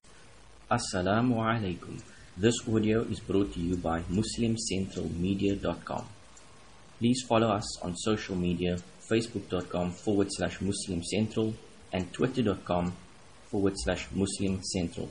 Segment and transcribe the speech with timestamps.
[0.71, 2.01] Assalamu alaikum.
[2.37, 6.05] This audio is brought to you by MuslimCentralMedia.com.
[7.01, 8.79] Please follow us on social media
[9.11, 11.53] facebook.com forward slash Muslim Central
[11.93, 12.93] and twitter.com
[13.51, 15.09] forward slash Muslim Central.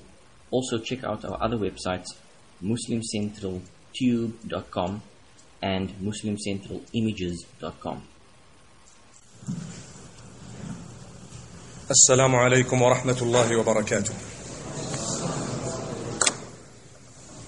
[0.54, 2.14] Also, check out our other websites
[2.62, 5.02] MuslimCentralTube.com
[5.64, 8.02] and MuslimCentralImages.com.
[11.92, 14.14] السلام عليكم ورحمة الله وبركاته.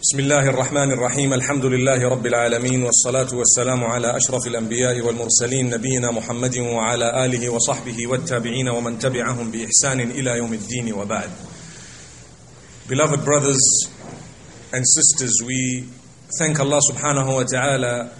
[0.02, 6.12] بسم الله الرحمن الرحيم الحمد لله رب العالمين والصلاة والسلام على أشرف الأنبياء والمرسلين نبينا
[6.12, 11.30] محمد وعلى آله وصحبه والتابعين ومن تبعهم بإحسان إلى يوم الدين وبعد.
[12.88, 13.90] Beloved brothers
[14.72, 15.90] and sisters, we
[16.38, 18.12] thank Allah subhanahu wa ta'ala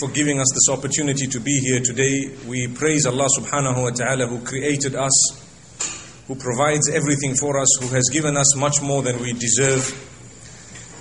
[0.00, 2.34] for giving us this opportunity to be here today.
[2.48, 5.12] We praise Allah subhanahu wa ta'ala who created us,
[6.28, 9.84] who provides everything for us, who has given us much more than we deserve.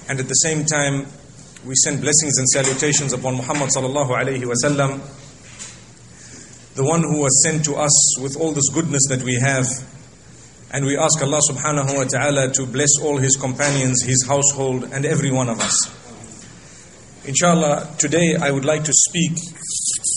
[0.10, 1.08] And at the same time,
[1.66, 5.00] we send blessings and salutations upon Muhammad sallallahu alayhi wa sallam,
[6.76, 9.68] the one who was sent to us with all this goodness that we have.
[10.72, 15.04] And we ask Allah subhanahu wa ta'ala to bless all his companions, his household, and
[15.04, 15.96] every one of us.
[17.26, 19.32] Inshallah, today I would like to speak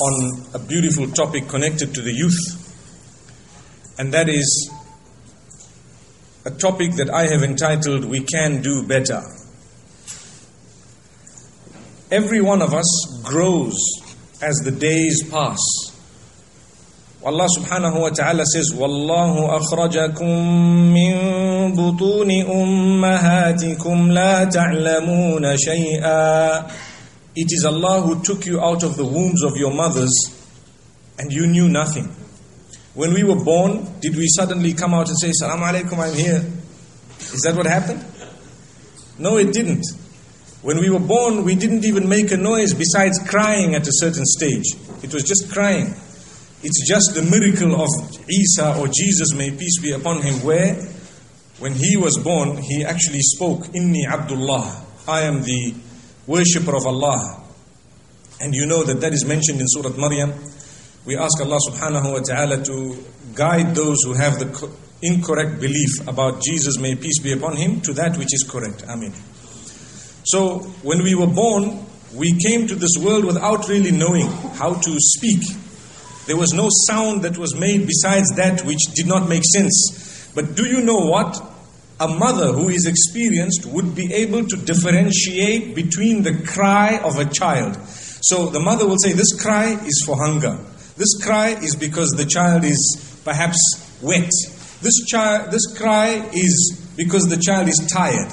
[0.02, 2.38] on a beautiful topic connected to the youth,
[3.98, 4.70] and that is
[6.44, 9.22] a topic that I have entitled We Can Do Better.
[12.10, 13.78] Every one of us grows
[14.42, 15.58] as the days pass.
[17.25, 26.71] Allah subhanahu wa ta'ala says, وَاللَّهُ أَخْرَجَكُم مِّن بُطُونِ أُمَّهَاتِكُمْ لَا تَعْلَمُونَ شَيْئًا
[27.35, 30.13] It is Allah who took you out of the wombs of your mothers
[31.19, 32.07] and you knew nothing.
[32.93, 36.45] When we were born, did we suddenly come out and say, Salaam alaikum, I'm here?
[37.19, 38.05] Is that what happened?
[39.19, 39.85] No, it didn't.
[40.61, 44.25] When we were born, we didn't even make a noise besides crying at a certain
[44.25, 44.65] stage.
[45.03, 45.93] It was just crying.
[46.62, 47.88] It's just the miracle of
[48.30, 50.74] Isa or Jesus, may peace be upon him, where
[51.58, 55.74] when he was born, he actually spoke, Inni Abdullah, I am the
[56.26, 57.42] worshipper of Allah.
[58.40, 60.32] And you know that that is mentioned in Surah Maryam.
[61.04, 64.70] We ask Allah subhanahu wa ta'ala to guide those who have the
[65.02, 68.84] incorrect belief about Jesus, may peace be upon him, to that which is correct.
[68.88, 69.12] Amen.
[70.24, 74.96] So, when we were born, we came to this world without really knowing how to
[74.98, 75.42] speak.
[76.32, 80.30] There was no sound that was made besides that which did not make sense.
[80.34, 81.38] But do you know what?
[82.00, 87.26] A mother who is experienced would be able to differentiate between the cry of a
[87.26, 87.76] child.
[87.86, 90.56] So the mother will say, This cry is for hunger.
[90.96, 93.60] This cry is because the child is perhaps
[94.00, 94.30] wet.
[94.80, 98.32] This, child, this cry is because the child is tired.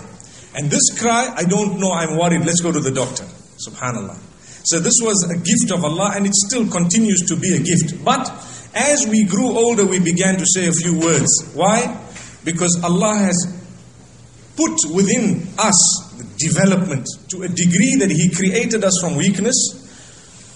[0.55, 3.25] And this cry, I don't know, I'm worried, let's go to the doctor.
[3.67, 4.28] Subhanallah.
[4.63, 8.03] So this was a gift of Allah and it still continues to be a gift.
[8.03, 8.29] But
[8.75, 11.51] as we grew older, we began to say a few words.
[11.53, 11.99] Why?
[12.43, 13.55] Because Allah has
[14.55, 19.79] put within us the development to a degree that He created us from weakness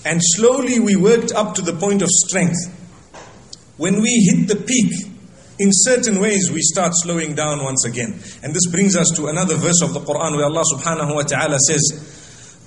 [0.06, 2.58] and slowly we worked up to the point of strength.
[3.78, 5.10] When we hit the peak,
[5.60, 8.20] in certain ways we start slowing down once again.
[8.42, 11.58] And this brings us to another verse of the Quran where Allah subhanahu wa ta'ala
[11.68, 12.13] says,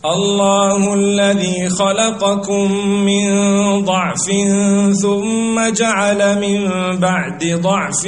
[0.06, 2.72] الله الذي خلقكم
[3.06, 3.30] من
[3.86, 4.25] ضعف
[5.02, 6.59] ثم جعل من
[7.00, 8.06] بعد ضعف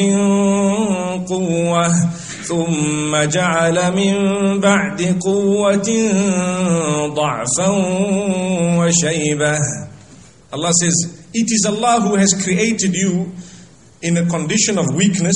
[1.29, 1.94] قوة
[2.44, 4.16] ثم جعل من
[4.59, 5.89] بعد قوة
[7.16, 7.69] ضعفا
[8.79, 9.59] وشيبة
[10.53, 13.31] Allah says, It is Allah who has created you
[14.03, 15.35] in a condition of weakness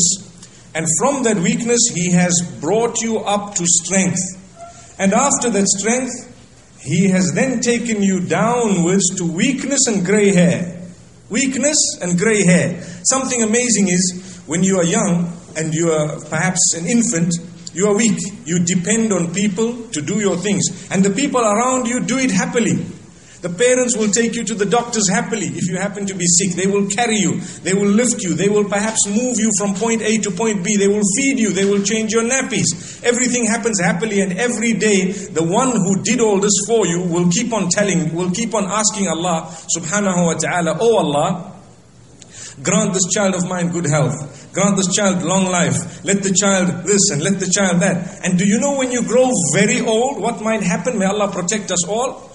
[0.75, 4.19] and from that weakness He has brought you up to strength.
[4.99, 6.30] And after that strength,
[6.82, 10.82] he has then taken you downwards to weakness and grey hair.
[11.30, 12.82] Weakness and grey hair.
[13.04, 17.32] Something amazing is when you are young and you are perhaps an infant,
[17.72, 18.18] you are weak.
[18.44, 20.88] You depend on people to do your things.
[20.90, 22.84] And the people around you do it happily.
[23.42, 26.54] The parents will take you to the doctors happily if you happen to be sick.
[26.54, 27.40] They will carry you.
[27.66, 28.34] They will lift you.
[28.34, 30.76] They will perhaps move you from point A to point B.
[30.76, 31.50] They will feed you.
[31.50, 33.02] They will change your nappies.
[33.02, 37.28] Everything happens happily and every day the one who did all this for you will
[37.30, 41.48] keep on telling, will keep on asking Allah subhanahu wa ta'ala, Oh Allah,
[42.62, 44.52] Grant this child of mine good health.
[44.52, 46.04] Grant this child long life.
[46.04, 48.20] Let the child this and let the child that.
[48.24, 50.98] And do you know when you grow very old, what might happen?
[50.98, 52.31] May Allah protect us all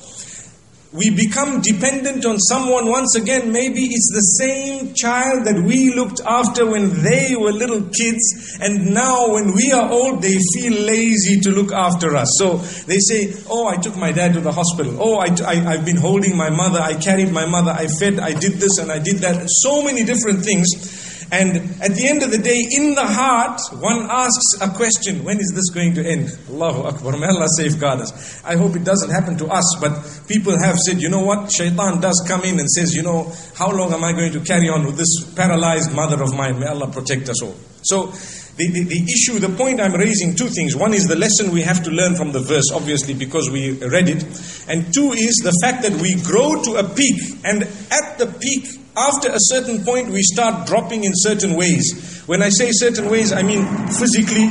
[0.93, 3.51] we become dependent on someone once again.
[3.51, 8.93] Maybe it's the same child that we looked after when they were little kids, and
[8.93, 12.29] now when we are old, they feel lazy to look after us.
[12.37, 12.57] So
[12.87, 14.95] they say, Oh, I took my dad to the hospital.
[14.99, 16.79] Oh, I, I, I've been holding my mother.
[16.79, 17.71] I carried my mother.
[17.71, 18.19] I fed.
[18.19, 19.45] I did this and I did that.
[19.47, 20.96] So many different things.
[21.31, 25.39] And at the end of the day, in the heart, one asks a question when
[25.39, 26.37] is this going to end?
[26.49, 27.17] Allahu Akbar.
[27.17, 28.43] May Allah safeguard us.
[28.45, 31.51] I hope it doesn't happen to us, but people have said, you know what?
[31.51, 34.69] Shaitan does come in and says, you know, how long am I going to carry
[34.69, 36.59] on with this paralyzed mother of mine?
[36.59, 37.55] May Allah protect us all.
[37.83, 38.13] So,
[38.57, 40.75] the, the, the, issue, the point I'm raising, two things.
[40.75, 44.09] One is the lesson we have to learn from the verse, obviously, because we read
[44.09, 44.23] it.
[44.67, 47.37] And two is the fact that we grow to a peak.
[47.45, 52.23] And at the peak, after a certain point, we start dropping in certain ways.
[52.25, 54.49] When I say certain ways, I mean physically,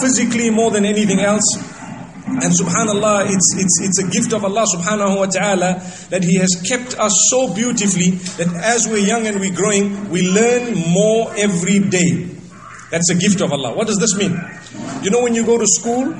[0.00, 1.44] physically more than anything else.
[2.26, 6.62] And subhanAllah, it's, it's, it's a gift of Allah subhanahu wa ta'ala that He has
[6.66, 11.80] kept us so beautifully that as we're young and we're growing, we learn more every
[11.80, 12.30] day.
[12.90, 13.74] That's a gift of Allah.
[13.74, 14.40] What does this mean?
[15.02, 16.12] You know, when you go to school,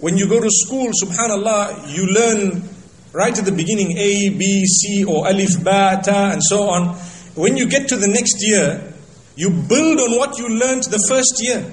[0.00, 2.75] when you go to school, subhanAllah, you learn
[3.16, 6.94] right at the beginning A, B, C, or Alif, Ba, Ta, and so on.
[7.34, 8.92] When you get to the next year,
[9.36, 11.64] you build on what you learned the first year.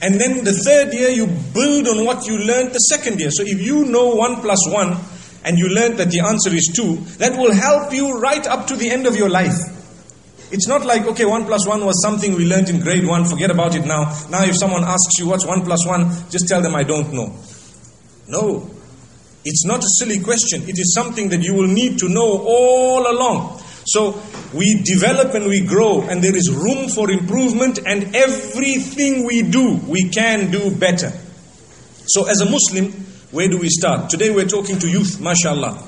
[0.00, 3.30] And then the third year, you build on what you learned the second year.
[3.32, 4.96] So if you know 1 plus 1
[5.44, 8.76] and you learned that the answer is 2, that will help you right up to
[8.76, 9.58] the end of your life.
[10.52, 13.50] It's not like, okay, 1 plus 1 was something we learned in grade 1, forget
[13.50, 14.14] about it now.
[14.30, 17.34] Now, if someone asks you what's 1 plus 1, just tell them I don't know.
[18.28, 18.77] No.
[19.48, 20.68] It's not a silly question.
[20.68, 23.62] It is something that you will need to know all along.
[23.86, 24.20] So
[24.52, 29.80] we develop and we grow, and there is room for improvement, and everything we do,
[29.88, 31.10] we can do better.
[32.06, 32.92] So, as a Muslim,
[33.30, 34.10] where do we start?
[34.10, 35.82] Today we're talking to youth, mashallah.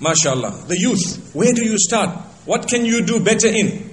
[0.00, 0.64] Mashallah.
[0.66, 2.10] The youth, where do you start?
[2.46, 3.90] What can you do better in?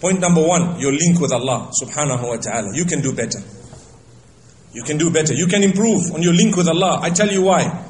[0.00, 2.74] Point number one, your link with Allah subhanahu wa ta'ala.
[2.74, 3.40] You can do better.
[4.72, 5.34] You can do better.
[5.34, 7.00] You can improve on your link with Allah.
[7.02, 7.89] I tell you why.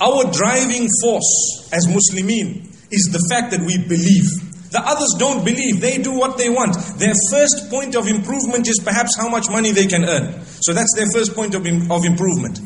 [0.00, 4.28] Our driving force as Muslimin is the fact that we believe.
[4.70, 5.80] The others don't believe.
[5.80, 6.76] They do what they want.
[6.98, 10.44] Their first point of improvement is perhaps how much money they can earn.
[10.60, 12.60] So that's their first point of, of improvement.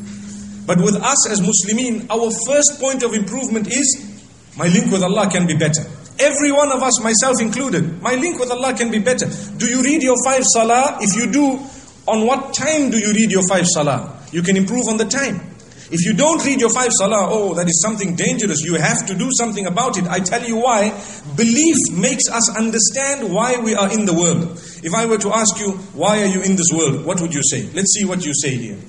[0.65, 4.11] But with us as Muslimin, our first point of improvement is
[4.57, 5.83] my link with Allah can be better.
[6.19, 9.27] Every one of us, myself included, my link with Allah can be better.
[9.57, 10.97] Do you read your five salah?
[11.01, 11.59] If you do,
[12.07, 14.19] on what time do you read your five salah?
[14.31, 15.39] You can improve on the time.
[15.91, 18.61] If you don't read your five salah, oh, that is something dangerous.
[18.61, 20.07] You have to do something about it.
[20.07, 20.89] I tell you why.
[21.35, 24.57] Belief makes us understand why we are in the world.
[24.83, 27.05] If I were to ask you, why are you in this world?
[27.05, 27.69] What would you say?
[27.73, 28.79] Let's see what you say here.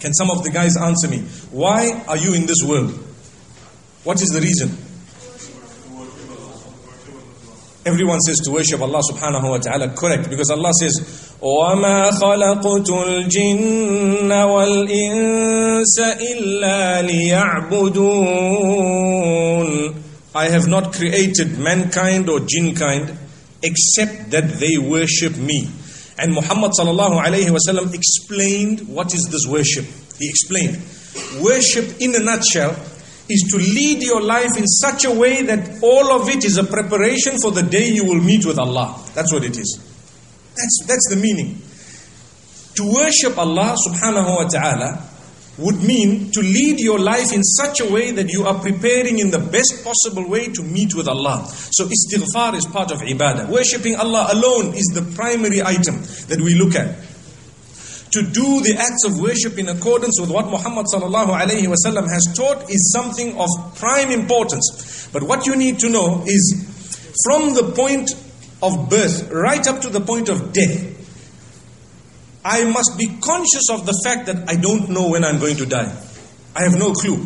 [0.00, 1.18] Can some of the guys answer me?
[1.50, 2.92] Why are you in this world?
[4.04, 4.70] What is the reason?
[7.85, 9.89] Everyone says to worship Allah subhanahu wa ta'ala.
[9.95, 10.29] Correct.
[10.29, 10.99] Because Allah says,
[11.41, 17.01] وَمَا خَلَقْتُ الْجِنَّ وَالْإِنسَ إِلَّا
[17.71, 18.49] لِيَعْبُدُونَ
[20.35, 23.17] I have not created mankind or jinn kind
[23.63, 25.67] except that they worship me.
[26.19, 29.85] And Muhammad sallallahu alayhi wasallam explained what is this worship.
[30.19, 30.77] He explained.
[31.41, 32.75] Worship in a nutshell
[33.28, 36.64] is to lead your life in such a way that all of it is a
[36.64, 39.00] preparation for the day you will meet with Allah.
[39.14, 39.78] That's what it is.
[40.54, 41.60] That's, that's the meaning.
[42.76, 45.08] To worship Allah subhanahu wa ta'ala
[45.58, 49.30] would mean to lead your life in such a way that you are preparing in
[49.30, 51.46] the best possible way to meet with Allah.
[51.70, 53.48] So istighfar is part of ibadah.
[53.48, 56.96] Worshipping Allah alone is the primary item that we look at
[58.14, 62.22] to do the acts of worship in accordance with what Muhammad sallallahu alaihi wasallam has
[62.36, 65.08] taught is something of prime importance.
[65.12, 68.10] But what you need to know is from the point
[68.62, 70.94] of birth right up to the point of death,
[72.44, 75.66] I must be conscious of the fact that I don't know when I'm going to
[75.66, 75.90] die.
[76.54, 77.16] I have no clue.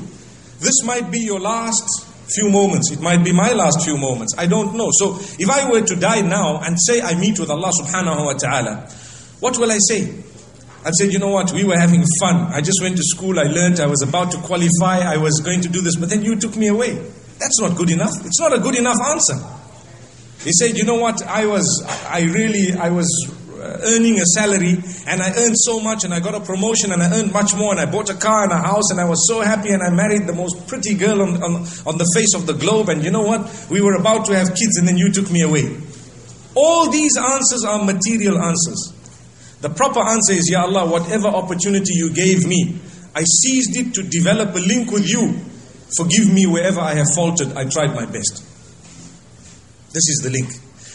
[0.61, 1.85] This might be your last
[2.33, 2.91] few moments.
[2.91, 4.35] It might be my last few moments.
[4.39, 4.89] I don't know.
[4.93, 8.33] So if I were to die now and say I meet with Allah subhanahu wa
[8.35, 8.89] ta'ala,
[9.41, 10.15] what will I say?
[10.85, 12.53] I said, you know what, we were having fun.
[12.53, 15.61] I just went to school, I learned, I was about to qualify, I was going
[15.63, 16.95] to do this, but then you took me away.
[17.39, 18.15] That's not good enough.
[18.25, 19.35] It's not a good enough answer.
[20.45, 23.09] He said, you know what, I was, I really, I was
[23.59, 27.03] uh, earning a salary and I earned so much and I got a promotion and
[27.03, 29.27] I earned much more and I bought a car and a house and I was
[29.27, 31.55] so happy and I married the most pretty girl on, on,
[31.85, 33.67] on the face of the globe and you know what?
[33.69, 35.77] We were about to have kids and then you took me away.
[36.55, 38.95] All these answers are material answers.
[39.61, 42.79] The proper answer is, Ya Allah, whatever opportunity you gave me,
[43.15, 45.35] I seized it to develop a link with you.
[45.97, 47.53] Forgive me wherever I have faltered.
[47.57, 48.45] I tried my best.
[49.93, 50.49] This is the link.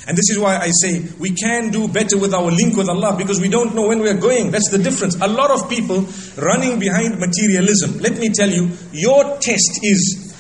[0.07, 3.15] And this is why I say we can do better with our link with Allah
[3.17, 4.51] because we don't know when we are going.
[4.51, 5.15] That's the difference.
[5.21, 6.05] A lot of people
[6.37, 7.99] running behind materialism.
[7.99, 10.35] Let me tell you, your test is,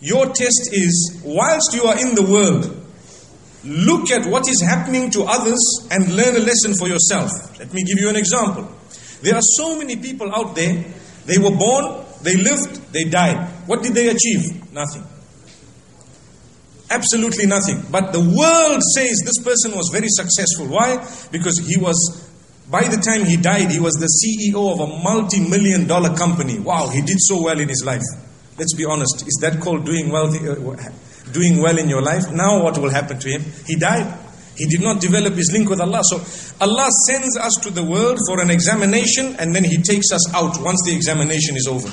[0.00, 2.85] your test is, whilst you are in the world,
[3.66, 7.30] look at what is happening to others and learn a lesson for yourself.
[7.58, 8.70] Let me give you an example.
[9.22, 10.84] There are so many people out there,
[11.24, 13.48] they were born, they lived, they died.
[13.66, 14.72] What did they achieve?
[14.72, 15.04] Nothing.
[16.88, 17.82] Absolutely nothing.
[17.90, 20.66] But the world says this person was very successful.
[20.68, 21.04] Why?
[21.32, 22.30] Because he was,
[22.70, 26.60] by the time he died, he was the CEO of a multi million dollar company.
[26.60, 28.04] Wow, he did so well in his life.
[28.56, 29.26] Let's be honest.
[29.26, 30.30] Is that called doing well,
[31.36, 32.32] doing well in your life?
[32.32, 33.44] Now, what will happen to him?
[33.66, 34.08] He died.
[34.56, 36.00] He did not develop his link with Allah.
[36.02, 36.16] So,
[36.60, 40.56] Allah sends us to the world for an examination and then He takes us out
[40.62, 41.92] once the examination is over.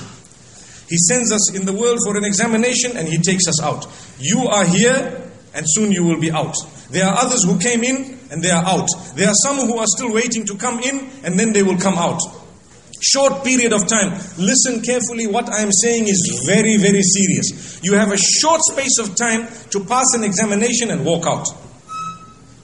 [0.88, 3.86] He sends us in the world for an examination and He takes us out.
[4.20, 6.56] You are here and soon you will be out.
[6.90, 8.88] There are others who came in and they are out.
[9.16, 11.96] There are some who are still waiting to come in and then they will come
[11.96, 12.22] out.
[13.04, 14.12] Short period of time.
[14.38, 17.82] Listen carefully, what I am saying is very, very serious.
[17.84, 21.46] You have a short space of time to pass an examination and walk out.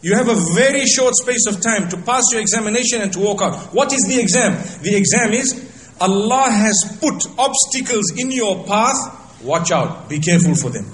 [0.01, 3.41] You have a very short space of time to pass your examination and to walk
[3.41, 3.74] out.
[3.74, 4.53] What is the exam?
[4.81, 9.43] The exam is Allah has put obstacles in your path.
[9.43, 10.08] Watch out.
[10.08, 10.86] Be careful for them.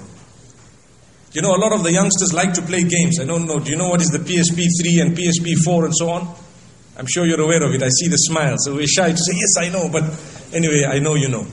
[1.32, 3.20] You know, a lot of the youngsters like to play games.
[3.20, 3.60] I don't know.
[3.60, 6.34] Do you know what is the PSP 3 and PSP 4 and so on?
[6.98, 7.82] I'm sure you're aware of it.
[7.82, 8.56] I see the smile.
[8.58, 9.88] So we're shy to say, yes, I know.
[9.90, 10.04] But
[10.52, 11.46] anyway, I know you know.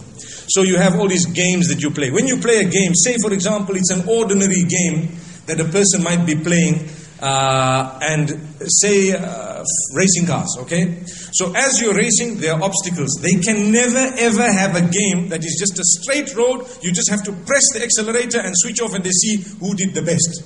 [0.47, 2.11] So you have all these games that you play.
[2.11, 6.03] When you play a game, say for example, it's an ordinary game that a person
[6.03, 6.89] might be playing
[7.21, 8.29] uh, and
[8.67, 9.63] say uh,
[9.95, 10.99] racing cars, okay?
[11.31, 13.19] So as you're racing, there are obstacles.
[13.21, 16.67] They can never ever have a game that is just a straight road.
[16.81, 19.93] You just have to press the accelerator and switch off and they see who did
[19.93, 20.43] the best.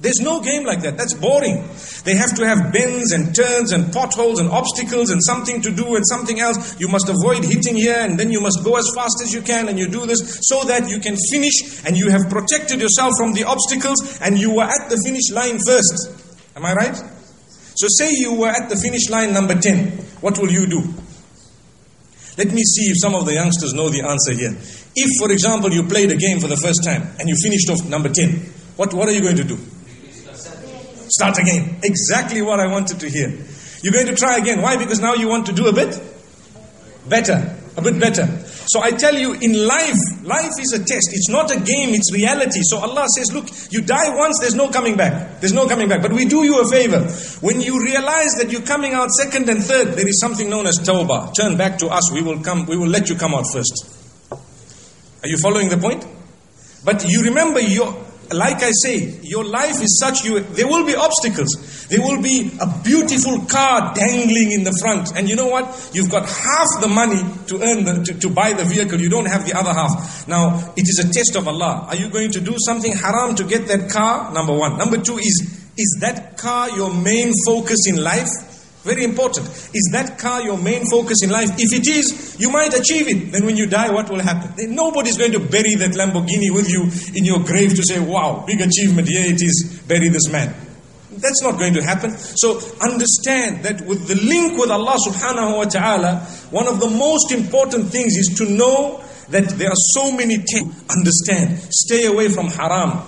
[0.00, 0.96] There's no game like that.
[0.96, 1.68] That's boring.
[2.04, 5.94] They have to have bends and turns and potholes and obstacles and something to do
[5.94, 6.80] and something else.
[6.80, 9.68] You must avoid hitting here and then you must go as fast as you can
[9.68, 13.34] and you do this so that you can finish and you have protected yourself from
[13.34, 16.16] the obstacles and you were at the finish line first.
[16.56, 16.96] Am I right?
[16.96, 19.88] So say you were at the finish line number 10.
[20.22, 20.80] What will you do?
[22.38, 24.56] Let me see if some of the youngsters know the answer here.
[24.96, 27.84] If, for example, you played a game for the first time and you finished off
[27.84, 28.30] number 10,
[28.76, 29.58] what, what are you going to do?
[31.10, 31.80] Start again.
[31.82, 33.28] Exactly what I wanted to hear.
[33.82, 34.62] You're going to try again.
[34.62, 34.76] Why?
[34.76, 36.00] Because now you want to do a bit
[37.08, 37.56] better.
[37.76, 38.26] A bit better.
[38.26, 41.10] So I tell you, in life, life is a test.
[41.12, 42.60] It's not a game, it's reality.
[42.62, 45.40] So Allah says, look, you die once, there's no coming back.
[45.40, 46.02] There's no coming back.
[46.02, 47.00] But we do you a favor.
[47.40, 50.78] When you realize that you're coming out second and third, there is something known as
[50.78, 51.34] tawbah.
[51.34, 53.96] Turn back to us, we will come, we will let you come out first.
[55.22, 56.04] Are you following the point?
[56.84, 57.92] But you remember your
[58.32, 61.86] like I say, your life is such you there will be obstacles.
[61.88, 65.16] There will be a beautiful car dangling in the front.
[65.16, 65.90] And you know what?
[65.92, 69.00] You've got half the money to earn the, to, to buy the vehicle.
[69.00, 70.28] You don't have the other half.
[70.28, 71.86] Now, it is a test of Allah.
[71.88, 74.32] Are you going to do something haram to get that car?
[74.32, 74.78] Number one.
[74.78, 78.28] Number two is is that car your main focus in life?
[78.82, 79.46] Very important.
[79.74, 81.50] Is that car your main focus in life?
[81.58, 83.32] If it is, you might achieve it.
[83.32, 84.74] Then when you die, what will happen?
[84.74, 88.60] Nobody's going to bury that Lamborghini with you in your grave to say, wow, big
[88.60, 90.54] achievement, here it is, bury this man.
[91.12, 92.16] That's not going to happen.
[92.16, 96.20] So understand that with the link with Allah subhanahu wa ta'ala,
[96.50, 100.72] one of the most important things is to know that there are so many things.
[100.88, 101.58] Understand.
[101.70, 103.02] Stay away from haram.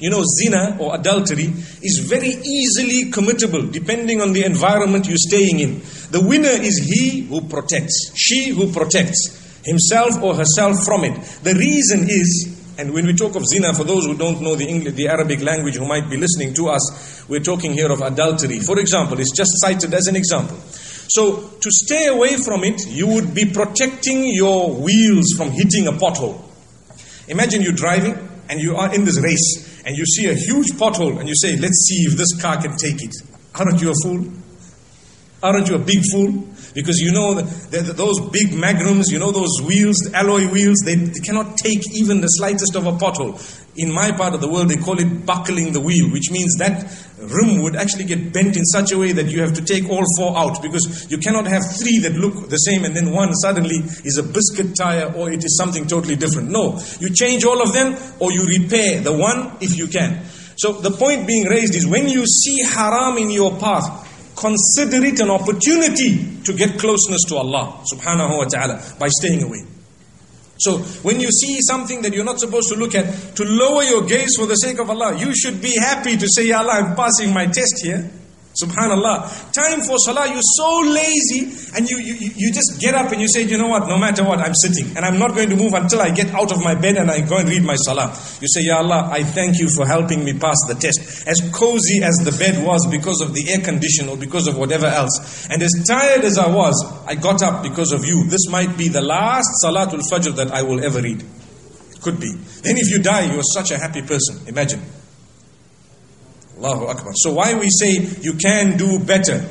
[0.00, 1.52] You know, zina or adultery
[1.82, 5.82] is very easily committable depending on the environment you're staying in.
[6.10, 11.20] The winner is he who protects, she who protects himself or herself from it.
[11.42, 14.66] The reason is, and when we talk of zina, for those who don't know the
[14.66, 18.58] English, the Arabic language who might be listening to us, we're talking here of adultery.
[18.60, 20.56] For example, it's just cited as an example.
[21.12, 25.92] So, to stay away from it, you would be protecting your wheels from hitting a
[25.92, 26.40] pothole.
[27.28, 28.16] Imagine you're driving
[28.48, 31.56] and you are in this race and you see a huge pothole and you say,
[31.56, 33.14] let's see if this car can take it.
[33.54, 34.32] Aren't you a fool?
[35.42, 36.48] Aren't you a big fool?
[36.74, 41.20] Because you know that those big magnums, you know those wheels, alloy wheels, they, they
[41.20, 43.38] cannot take even the slightest of a pothole.
[43.76, 46.84] In my part of the world, they call it buckling the wheel, which means that
[47.18, 50.04] rim would actually get bent in such a way that you have to take all
[50.16, 53.76] four out because you cannot have three that look the same and then one suddenly
[54.04, 56.50] is a biscuit tire or it is something totally different.
[56.50, 60.24] No, you change all of them or you repair the one if you can.
[60.56, 64.09] So the point being raised is when you see haram in your path,
[64.40, 69.60] consider it an opportunity to get closeness to Allah subhanahu wa ta'ala by staying away.
[70.58, 74.02] So when you see something that you're not supposed to look at, to lower your
[74.02, 76.96] gaze for the sake of Allah, you should be happy to say, Ya Allah, I'm
[76.96, 78.10] passing my test here.
[78.50, 79.52] Subhanallah.
[79.52, 83.28] Time for salah, you're so lazy and you, you, you just get up and you
[83.28, 85.72] say, you know what, no matter what, I'm sitting and I'm not going to move
[85.72, 88.08] until I get out of my bed and I go and read my salah.
[88.40, 91.28] You say, Ya Allah, I thank you for helping me pass the test.
[91.28, 94.86] As cozy as the bed was because of the air condition or because of whatever
[94.86, 95.46] else.
[95.48, 96.74] And as tired as I was,
[97.06, 98.24] I got up because of you.
[98.24, 101.24] This might be the last salatul fajr that I will ever read.
[102.02, 102.32] Could be.
[102.32, 104.40] Then if you die, you're such a happy person.
[104.48, 104.80] Imagine.
[106.60, 107.12] Allahu Akbar.
[107.16, 109.42] So why we say you can do better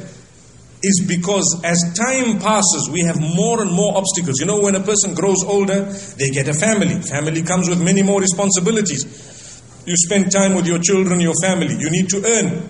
[0.82, 4.40] is because as time passes, we have more and more obstacles.
[4.40, 5.86] You know, when a person grows older,
[6.18, 7.02] they get a family.
[7.02, 9.04] Family comes with many more responsibilities.
[9.86, 11.76] You spend time with your children, your family.
[11.78, 12.70] You need to earn.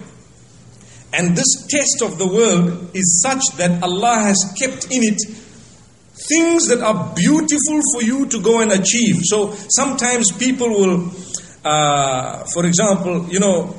[1.12, 5.20] And this test of the world is such that Allah has kept in it
[6.28, 9.22] things that are beautiful for you to go and achieve.
[9.24, 11.12] So sometimes people will,
[11.64, 13.74] uh, for example, you know,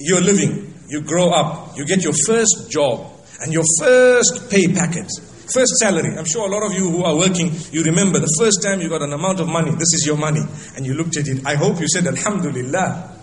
[0.00, 3.06] you're living, you grow up, you get your first job
[3.40, 5.06] and your first pay packet,
[5.52, 6.16] first salary.
[6.16, 8.88] I'm sure a lot of you who are working, you remember the first time you
[8.88, 10.42] got an amount of money, this is your money,
[10.76, 11.46] and you looked at it.
[11.46, 13.18] I hope you said Alhamdulillah.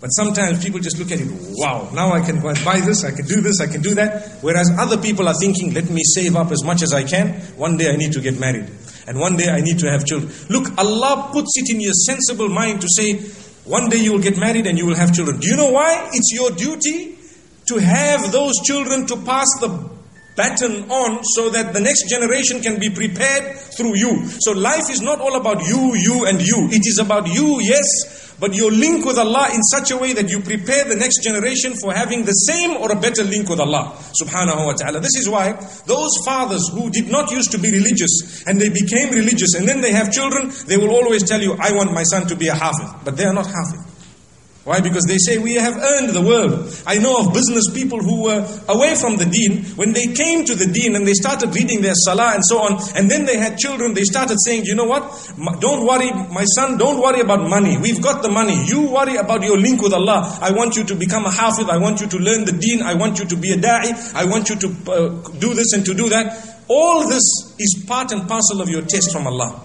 [0.00, 1.26] But sometimes people just look at it,
[1.58, 4.38] wow, now I can buy this, I can do this, I can do that.
[4.42, 7.34] Whereas other people are thinking, let me save up as much as I can.
[7.56, 8.70] One day I need to get married.
[9.08, 10.30] And one day I need to have children.
[10.50, 13.14] Look, Allah puts it in your sensible mind to say,
[13.68, 15.38] one day you will get married and you will have children.
[15.40, 16.08] Do you know why?
[16.12, 17.18] It's your duty
[17.66, 19.68] to have those children to pass the
[20.38, 24.22] baton on so that the next generation can be prepared through you.
[24.38, 26.70] So life is not all about you, you, and you.
[26.70, 27.84] It is about you, yes,
[28.38, 31.74] but your link with Allah in such a way that you prepare the next generation
[31.74, 35.00] for having the same or a better link with Allah subhanahu wa ta'ala.
[35.00, 39.10] This is why those fathers who did not used to be religious and they became
[39.10, 42.28] religious and then they have children, they will always tell you, I want my son
[42.28, 42.86] to be a hafiz.
[43.04, 43.87] But they are not hafiz.
[44.68, 44.82] Why?
[44.82, 46.68] Because they say we have earned the world.
[46.86, 49.64] I know of business people who were away from the deen.
[49.80, 52.76] When they came to the deen and they started reading their salah and so on,
[52.94, 55.08] and then they had children, they started saying, you know what?
[55.60, 57.78] Don't worry, my son, don't worry about money.
[57.78, 58.62] We've got the money.
[58.66, 60.36] You worry about your link with Allah.
[60.42, 61.66] I want you to become a hafiz.
[61.70, 62.82] I want you to learn the deen.
[62.82, 63.96] I want you to be a da'i.
[64.14, 66.60] I want you to uh, do this and to do that.
[66.68, 67.24] All this
[67.58, 69.62] is part and parcel of your test from Allah.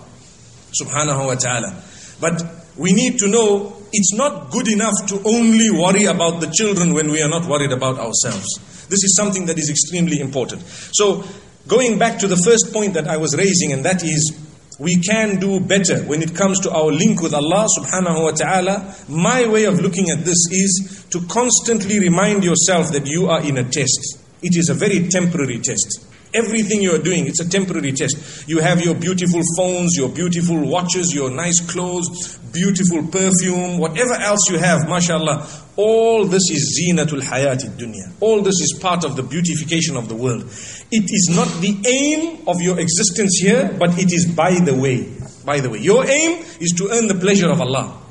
[0.81, 1.75] Subhanahu wa ta'ala.
[2.21, 2.41] But
[2.77, 7.09] we need to know it's not good enough to only worry about the children when
[7.11, 8.87] we are not worried about ourselves.
[8.89, 10.63] This is something that is extremely important.
[10.91, 11.23] So,
[11.67, 14.37] going back to the first point that I was raising, and that is
[14.79, 18.95] we can do better when it comes to our link with Allah subhanahu wa ta'ala.
[19.07, 23.57] My way of looking at this is to constantly remind yourself that you are in
[23.57, 24.19] a test.
[24.41, 26.12] It is a very temporary test.
[26.33, 28.47] Everything you are doing, it's a temporary test.
[28.47, 34.49] You have your beautiful phones, your beautiful watches, your nice clothes, beautiful perfume, whatever else
[34.49, 35.47] you have, mashallah.
[35.75, 38.11] All this is zinatul hayati dunya.
[38.19, 40.43] All this is part of the beautification of the world.
[40.91, 45.07] It is not the aim of your existence here, but it is by the way.
[45.45, 48.02] By the way, your aim is to earn the pleasure of Allah.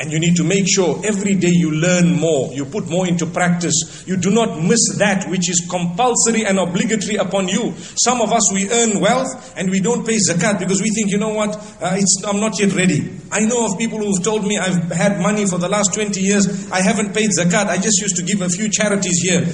[0.00, 3.26] And you need to make sure every day you learn more, you put more into
[3.26, 4.02] practice.
[4.06, 7.72] You do not miss that which is compulsory and obligatory upon you.
[8.02, 11.18] Some of us, we earn wealth and we don't pay zakat because we think, you
[11.18, 13.08] know what, uh, I'm not yet ready.
[13.30, 16.70] I know of people who've told me I've had money for the last 20 years,
[16.72, 19.44] I haven't paid zakat, I just used to give a few charities here.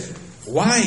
[0.46, 0.80] Why?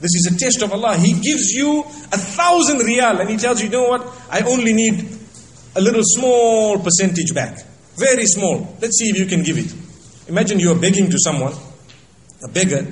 [0.00, 0.96] This is a test of Allah.
[0.96, 4.74] He gives you a thousand riyal and He tells you, you know what, I only
[4.74, 5.18] need
[5.74, 7.58] a little small percentage back.
[7.98, 8.76] Very small.
[8.80, 9.74] Let's see if you can give it.
[10.28, 11.52] Imagine you are begging to someone,
[12.42, 12.86] a beggar,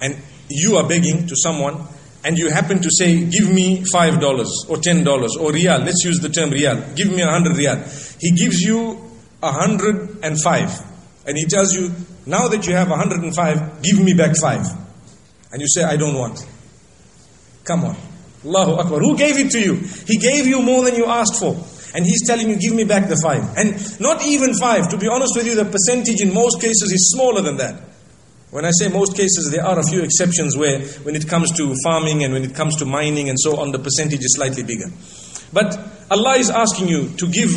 [0.00, 0.16] and
[0.48, 1.86] you are begging to someone,
[2.24, 4.22] and you happen to say, Give me $5
[4.68, 5.06] or $10
[5.40, 5.84] or riyal.
[5.84, 6.96] Let's use the term riyal.
[6.96, 8.16] Give me a 100 riyal.
[8.20, 8.92] He gives you
[9.42, 10.86] a 105.
[11.26, 11.90] And he tells you,
[12.26, 14.66] Now that you have a 105, give me back 5.
[15.52, 16.46] And you say, I don't want.
[17.64, 17.96] Come on.
[18.44, 19.00] Allahu Akbar.
[19.00, 19.74] Who gave it to you?
[20.06, 21.54] He gave you more than you asked for.
[21.94, 23.42] And he's telling you, give me back the five.
[23.56, 24.88] And not even five.
[24.90, 27.82] To be honest with you, the percentage in most cases is smaller than that.
[28.50, 31.74] When I say most cases, there are a few exceptions where, when it comes to
[31.84, 34.86] farming and when it comes to mining and so on, the percentage is slightly bigger.
[35.52, 35.78] But
[36.10, 37.50] Allah is asking you to give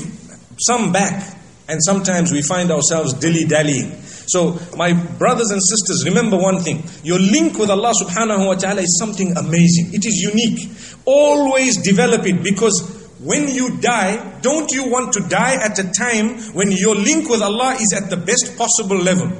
[0.60, 1.36] some back,
[1.67, 3.91] and sometimes we find ourselves dilly dallying.
[4.28, 8.82] So, my brothers and sisters, remember one thing your link with Allah subhanahu wa ta'ala
[8.82, 10.69] is something amazing, it is unique.
[11.06, 12.92] Always develop it because
[13.24, 17.42] when you die, don't you want to die at a time when your link with
[17.42, 19.32] Allah is at the best possible level?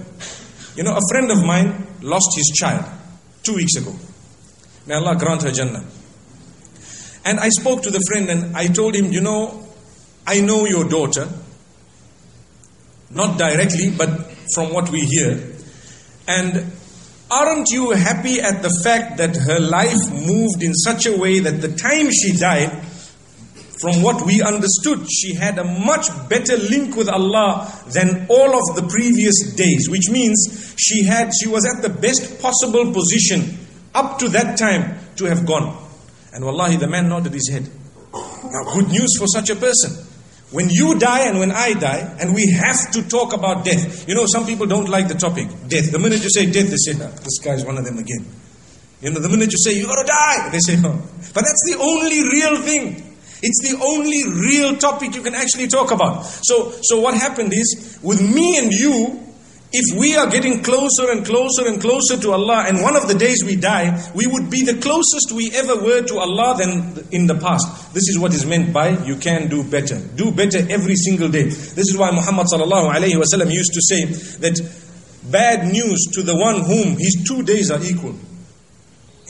[0.76, 2.86] You know, a friend of mine lost his child
[3.44, 3.94] two weeks ago.
[4.88, 5.84] May Allah grant her Jannah.
[7.26, 9.68] And I spoke to the friend and I told him, you know,
[10.26, 11.28] I know your daughter,
[13.10, 14.10] not directly, but
[14.54, 15.56] from what we hear.
[16.28, 16.72] And
[17.30, 21.62] aren't you happy at the fact that her life moved in such a way that
[21.62, 22.72] the time she died,
[23.80, 28.76] from what we understood, she had a much better link with Allah than all of
[28.76, 33.58] the previous days, which means she had she was at the best possible position
[33.94, 35.78] up to that time to have gone.
[36.34, 37.70] And wallahi, the man nodded his head.
[38.14, 39.92] Now, good news for such a person.
[40.52, 44.08] When you die and when I die, and we have to talk about death.
[44.08, 45.92] You know, some people don't like the topic, death.
[45.92, 48.24] The minute you say death, they say, ah, this guy's one of them again.
[49.02, 50.92] You know, the minute you say, you're going to die, they say, no.
[51.34, 53.13] But that's the only real thing.
[53.44, 56.24] It's the only real topic you can actually talk about.
[56.24, 59.20] So, so what happened is, with me and you,
[59.76, 63.16] if we are getting closer and closer and closer to Allah, and one of the
[63.16, 67.28] days we die, we would be the closest we ever were to Allah than in
[67.28, 67.92] the past.
[67.94, 70.00] This is what is meant by you can do better.
[70.00, 71.44] Do better every single day.
[71.50, 74.06] This is why Muhammad sallallahu alayhi wasallam used to say
[74.40, 74.62] that
[75.32, 78.16] bad news to the one whom his two days are equal.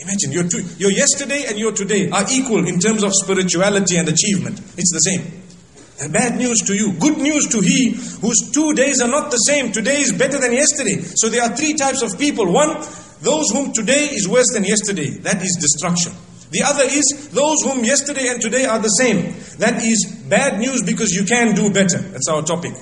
[0.04, 4.08] Imagine your two, your yesterday and your today are equal in terms of spirituality and
[4.08, 4.60] achievement.
[4.76, 5.42] It's the same.
[6.00, 6.92] And bad news to you.
[6.92, 9.72] Good news to he whose two days are not the same.
[9.72, 11.00] Today is better than yesterday.
[11.16, 12.52] So there are three types of people.
[12.52, 12.74] One,
[13.22, 15.10] those whom today is worse than yesterday.
[15.24, 16.12] That is destruction.
[16.50, 19.34] The other is those whom yesterday and today are the same.
[19.58, 21.98] That is bad news because you can do better.
[21.98, 22.74] That's our topic.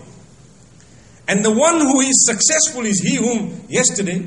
[1.28, 4.26] And the one who is successful is he whom yesterday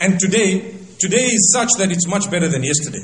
[0.00, 3.03] and today Today is such that it's much better than yesterday.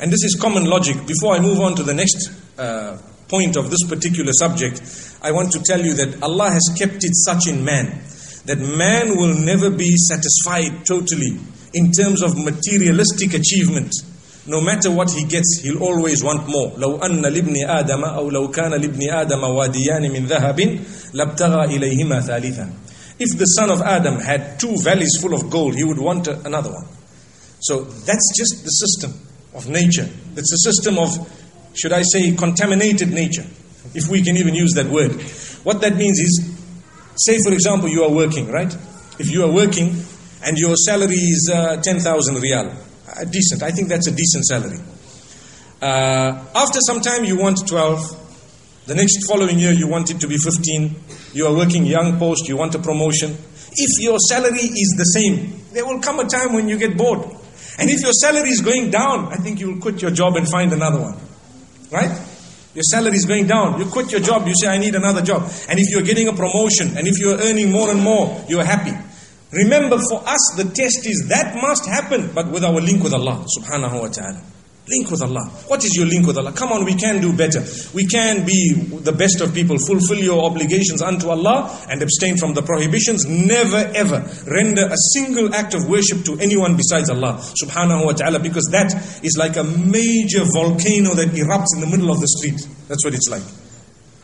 [0.00, 1.06] And this is common logic.
[1.06, 2.96] Before I move on to the next uh,
[3.28, 4.80] point of this particular subject,
[5.22, 8.00] I want to tell you that Allah has kept it such in man
[8.46, 11.36] that man will never be satisfied totally
[11.74, 13.92] in terms of materialistic achievement.
[14.46, 16.72] No matter what he gets, he'll always want more.
[16.78, 20.80] لو أن لابن آدم أو لو كان لابن آدم واديان من ذهب
[21.12, 22.70] لابتغى إليهما ثالثا
[23.17, 26.71] if the son of Adam had two valleys full of gold, he would want another
[26.71, 26.85] one.
[27.61, 29.13] So that's just the system
[29.53, 30.07] of nature.
[30.35, 31.11] It's a system of,
[31.73, 33.45] should I say, contaminated nature,
[33.93, 35.13] if we can even use that word.
[35.63, 36.51] What that means is,
[37.15, 38.73] say for example, you are working, right?
[39.17, 39.95] If you are working
[40.43, 42.75] and your salary is uh, 10,000 riyal,
[43.07, 44.79] uh, decent, I think that's a decent salary.
[45.81, 48.24] Uh, after some time, you want 12,
[48.87, 50.95] the next following year, you want it to be 15.
[51.33, 53.35] You are working young post, you want a promotion.
[53.75, 57.19] If your salary is the same, there will come a time when you get bored.
[57.77, 60.47] And if your salary is going down, I think you will quit your job and
[60.47, 61.17] find another one.
[61.91, 62.11] Right?
[62.75, 63.79] Your salary is going down.
[63.79, 65.49] You quit your job, you say, I need another job.
[65.67, 68.93] And if you're getting a promotion, and if you're earning more and more, you're happy.
[69.51, 73.45] Remember, for us, the test is that must happen, but with our link with Allah
[73.57, 74.41] subhanahu wa ta'ala.
[74.87, 75.45] Link with Allah.
[75.65, 76.51] What is your link with Allah?
[76.51, 77.65] Come on, we can do better.
[77.93, 79.77] We can be the best of people.
[79.79, 83.25] Fulfill your obligations unto Allah and abstain from the prohibitions.
[83.25, 88.37] Never ever render a single act of worship to anyone besides Allah subhanahu wa ta'ala
[88.39, 88.93] because that
[89.23, 92.61] is like a major volcano that erupts in the middle of the street.
[92.87, 93.43] That's what it's like.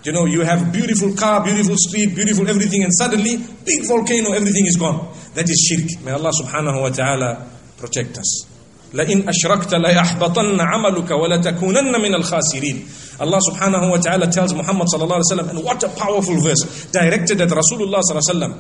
[0.04, 4.66] You know, you have beautiful car, beautiful street, beautiful everything, and suddenly, big volcano, everything
[4.66, 5.10] is gone.
[5.34, 6.04] That is shirk.
[6.06, 8.51] May Allah subhanahu wa ta'ala protect us.
[8.94, 12.88] لئن أشركت ليحبطن عملك ولتكونن من الخاسرين
[13.22, 17.40] Allah subhanahu wa ta'ala tells Muhammad sallallahu alaihi wasallam and what a powerful verse directed
[17.40, 18.54] at Rasulullah sallallahu alaihi wasallam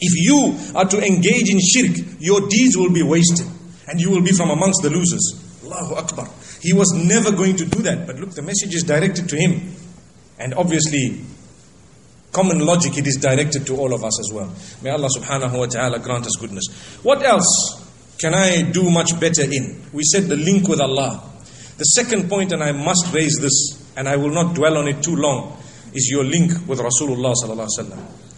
[0.00, 3.46] if you are to engage in shirk your deeds will be wasted
[3.88, 6.28] and you will be from amongst the losers Allahu Akbar
[6.62, 9.74] he was never going to do that but look the message is directed to him
[10.38, 11.20] and obviously
[12.32, 14.48] common logic it is directed to all of us as well
[14.82, 16.64] may Allah subhanahu wa ta'ala grant us goodness
[17.02, 17.79] what else
[18.20, 19.82] can I do much better in?
[19.92, 21.24] We said the link with Allah.
[21.78, 25.02] The second point, and I must raise this, and I will not dwell on it
[25.02, 25.56] too long,
[25.94, 27.34] is your link with Rasulullah.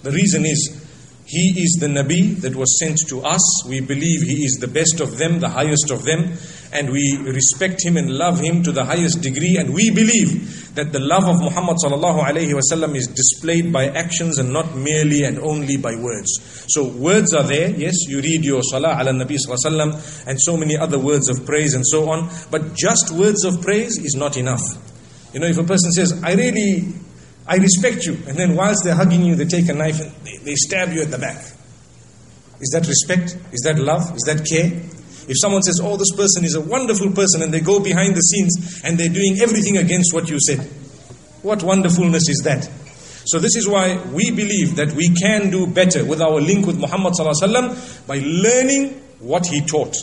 [0.02, 0.86] The reason is,
[1.26, 3.64] he is the Nabi that was sent to us.
[3.66, 6.32] We believe he is the best of them, the highest of them,
[6.72, 10.90] and we respect him and love him to the highest degree and we believe that
[10.92, 15.38] the love of Muhammad sallallahu alaihi wasallam is displayed by actions and not merely and
[15.38, 16.64] only by words.
[16.68, 20.76] So words are there, yes, you read your salah ala nabi sallallahu and so many
[20.76, 24.62] other words of praise and so on, but just words of praise is not enough.
[25.34, 26.88] You know, if a person says, I really,
[27.46, 30.38] I respect you, and then whilst they're hugging you, they take a knife and they,
[30.44, 31.36] they stab you at the back.
[32.60, 33.36] Is that respect?
[33.52, 34.14] Is that love?
[34.14, 34.70] Is that care?
[35.28, 38.20] If someone says, oh, this person is a wonderful person, and they go behind the
[38.20, 40.60] scenes and they're doing everything against what you said,
[41.42, 42.68] what wonderfulness is that?
[43.24, 46.78] So this is why we believe that we can do better with our link with
[46.80, 47.14] Muhammad
[48.06, 49.96] by learning what he taught.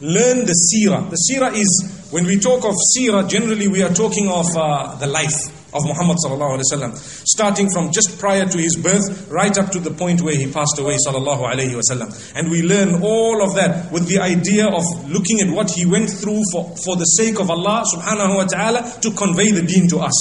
[0.00, 1.10] Learn the seerah.
[1.10, 5.06] The seerah is, when we talk of seerah, generally we are talking of uh, the
[5.06, 9.70] life of Muhammad sallallahu alaihi wasallam, starting from just prior to his birth, right up
[9.70, 12.10] to the point where he passed away sallallahu alaihi wasallam.
[12.34, 16.10] And we learn all of that with the idea of looking at what he went
[16.10, 19.98] through for, for the sake of Allah subhanahu wa ta'ala to convey the deen to
[19.98, 20.14] us.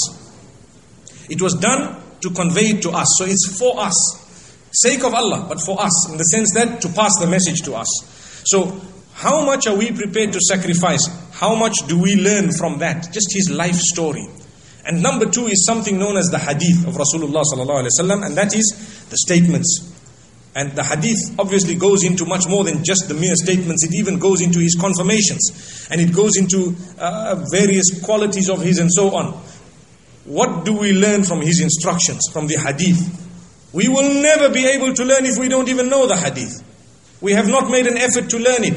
[1.29, 3.07] It was done to convey it to us.
[3.17, 3.95] So it's for us.
[4.71, 7.73] Sake of Allah, but for us, in the sense that to pass the message to
[7.73, 7.87] us.
[8.45, 8.79] So
[9.13, 11.07] how much are we prepared to sacrifice?
[11.31, 13.11] How much do we learn from that?
[13.11, 14.27] Just his life story.
[14.85, 19.07] And number two is something known as the hadith of Rasulullah sallallahu and that is
[19.09, 19.95] the statements.
[20.55, 23.85] And the hadith obviously goes into much more than just the mere statements.
[23.85, 28.79] It even goes into his confirmations, and it goes into uh, various qualities of his
[28.79, 29.39] and so on.
[30.25, 32.97] What do we learn from his instructions, from the hadith?
[33.73, 36.63] We will never be able to learn if we don't even know the hadith.
[37.21, 38.73] We have not made an effort to learn it.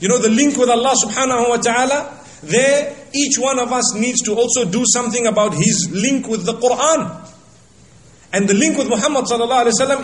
[0.00, 4.22] You know, the link with Allah subhanahu wa ta'ala, there, each one of us needs
[4.22, 7.26] to also do something about his link with the Quran.
[8.32, 9.24] And the link with Muhammad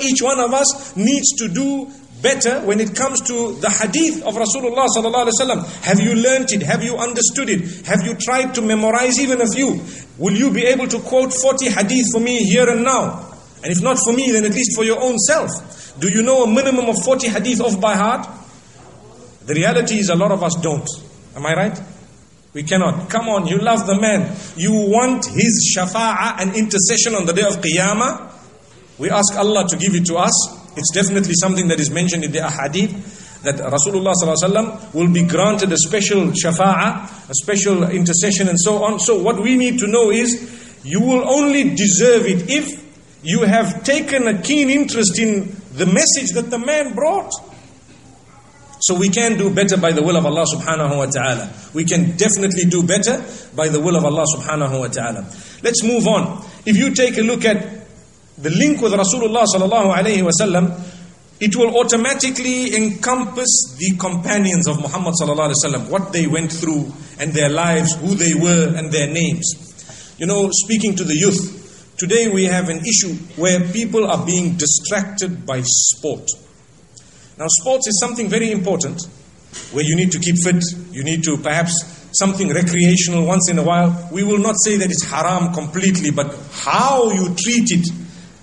[0.02, 1.90] each one of us needs to do
[2.22, 4.88] better when it comes to the hadith of Rasulullah.
[5.82, 6.62] Have you learnt it?
[6.62, 7.86] Have you understood it?
[7.86, 9.80] Have you tried to memorize even a few?
[10.16, 13.30] Will you be able to quote 40 hadith for me here and now?
[13.62, 15.50] And if not for me, then at least for your own self.
[15.98, 18.26] Do you know a minimum of 40 hadith off by heart?
[19.44, 20.88] The reality is a lot of us don't.
[21.36, 21.80] Am I right?
[22.54, 23.10] We cannot.
[23.10, 24.36] Come on, you love the man.
[24.56, 28.30] You want his shafa'ah and intercession on the day of Qiyamah.
[28.98, 30.32] We ask Allah to give it to us.
[30.76, 35.76] It's definitely something that is mentioned in the ahadith that Rasulullah will be granted a
[35.76, 39.00] special shafa'ah, a special intercession and so on.
[39.00, 42.84] So what we need to know is you will only deserve it if
[43.22, 47.32] you have taken a keen interest in the message that the man brought.
[48.84, 51.50] So we can do better by the will of Allah subhanahu wa ta'ala.
[51.72, 53.24] We can definitely do better
[53.56, 55.24] by the will of Allah subhanahu wa ta'ala.
[55.62, 56.44] Let's move on.
[56.66, 57.64] If you take a look at
[58.36, 60.78] the link with Rasulullah sallallahu alayhi wa sallam,
[61.40, 66.52] it will automatically encompass the companions of Muhammad sallallahu alayhi wa sallam, what they went
[66.52, 70.14] through and their lives, who they were and their names.
[70.18, 74.58] You know, speaking to the youth, today we have an issue where people are being
[74.58, 76.28] distracted by sport.
[77.36, 79.00] Now, sports is something very important
[79.72, 81.74] where you need to keep fit, you need to perhaps
[82.18, 84.08] something recreational once in a while.
[84.12, 87.88] We will not say that it's haram completely, but how you treat it,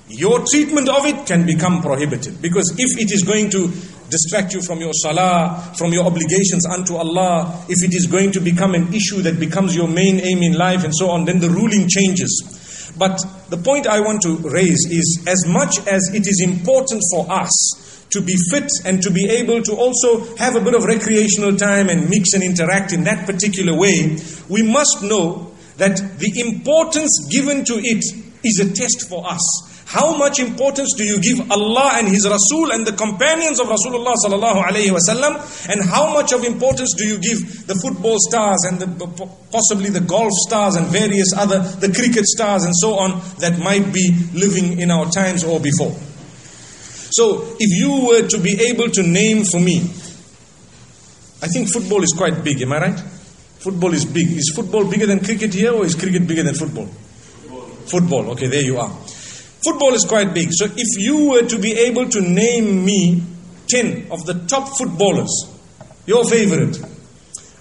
[0.10, 2.41] your treatment of it can become prohibited.
[2.41, 3.71] Because if it is going to
[4.10, 8.41] distract you from your salah, from your obligations unto Allah, if it is going to
[8.41, 11.49] become an issue that becomes your main aim in life and so on, then the
[11.49, 12.93] ruling changes.
[12.97, 17.32] But the point I want to raise is as much as it is important for
[17.32, 21.56] us to be fit and to be able to also have a bit of recreational
[21.56, 24.17] time and mix and interact in that particular way,
[24.50, 28.04] we must know that the importance given to it
[28.43, 29.41] is a test for us.
[29.91, 34.15] How much importance do you give Allah and His Rasul and the companions of Rasulullah
[34.24, 35.36] sallallahu alaihi wasallam?
[35.67, 38.88] And how much of importance do you give the football stars and the,
[39.52, 43.91] possibly the golf stars and various other, the cricket stars and so on that might
[43.93, 45.93] be living in our times or before?
[47.12, 49.80] So, if you were to be able to name for me,
[51.41, 53.00] I think football is quite big, am I right?
[53.60, 54.32] Football is big.
[54.32, 56.86] Is football bigger than cricket here or is cricket bigger than football?
[56.86, 57.62] Football.
[57.86, 58.89] Football, okay, there you are.
[58.89, 60.50] Football is quite big.
[60.52, 63.21] So, if you were to be able to name me
[63.69, 65.32] 10 of the top footballers,
[66.06, 66.80] your favorite,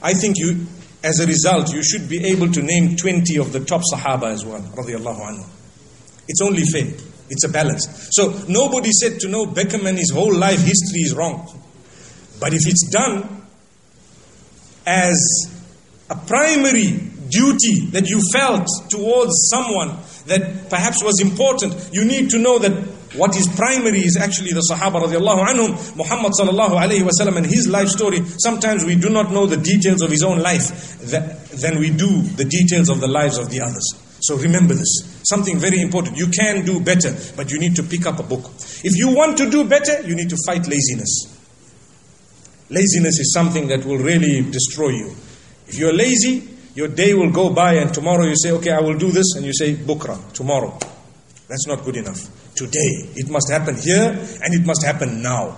[0.03, 0.67] I think you,
[1.03, 4.45] as a result, you should be able to name 20 of the top Sahaba as
[4.45, 4.65] well.
[6.29, 7.10] It's only fair.
[7.31, 8.09] It's a balance.
[8.13, 11.49] So nobody said to know Beckham and his whole life history is wrong.
[12.41, 13.47] But if it's done
[14.87, 15.19] as
[16.11, 22.39] a primary duty that you felt towards someone that perhaps was important, you need to
[22.39, 22.73] know that
[23.15, 27.69] what is primary is actually the Sahaba radiallahu anhum, Muhammad sallallahu alayhi wasallam and his
[27.69, 28.23] life story.
[28.39, 32.45] Sometimes we do not know the details of his own life than we do the
[32.45, 34.10] details of the lives of the others.
[34.21, 35.23] So remember this.
[35.29, 36.17] Something very important.
[36.17, 38.51] You can do better, but you need to pick up a book.
[38.85, 41.37] If you want to do better, you need to fight laziness.
[42.69, 45.15] Laziness is something that will really destroy you.
[45.67, 48.97] If you're lazy, your day will go by and tomorrow you say, okay, I will
[48.97, 50.79] do this, and you say, bukra, tomorrow.
[51.49, 52.29] That's not good enough.
[52.55, 53.11] Today.
[53.17, 54.11] It must happen here
[54.43, 55.57] and it must happen now.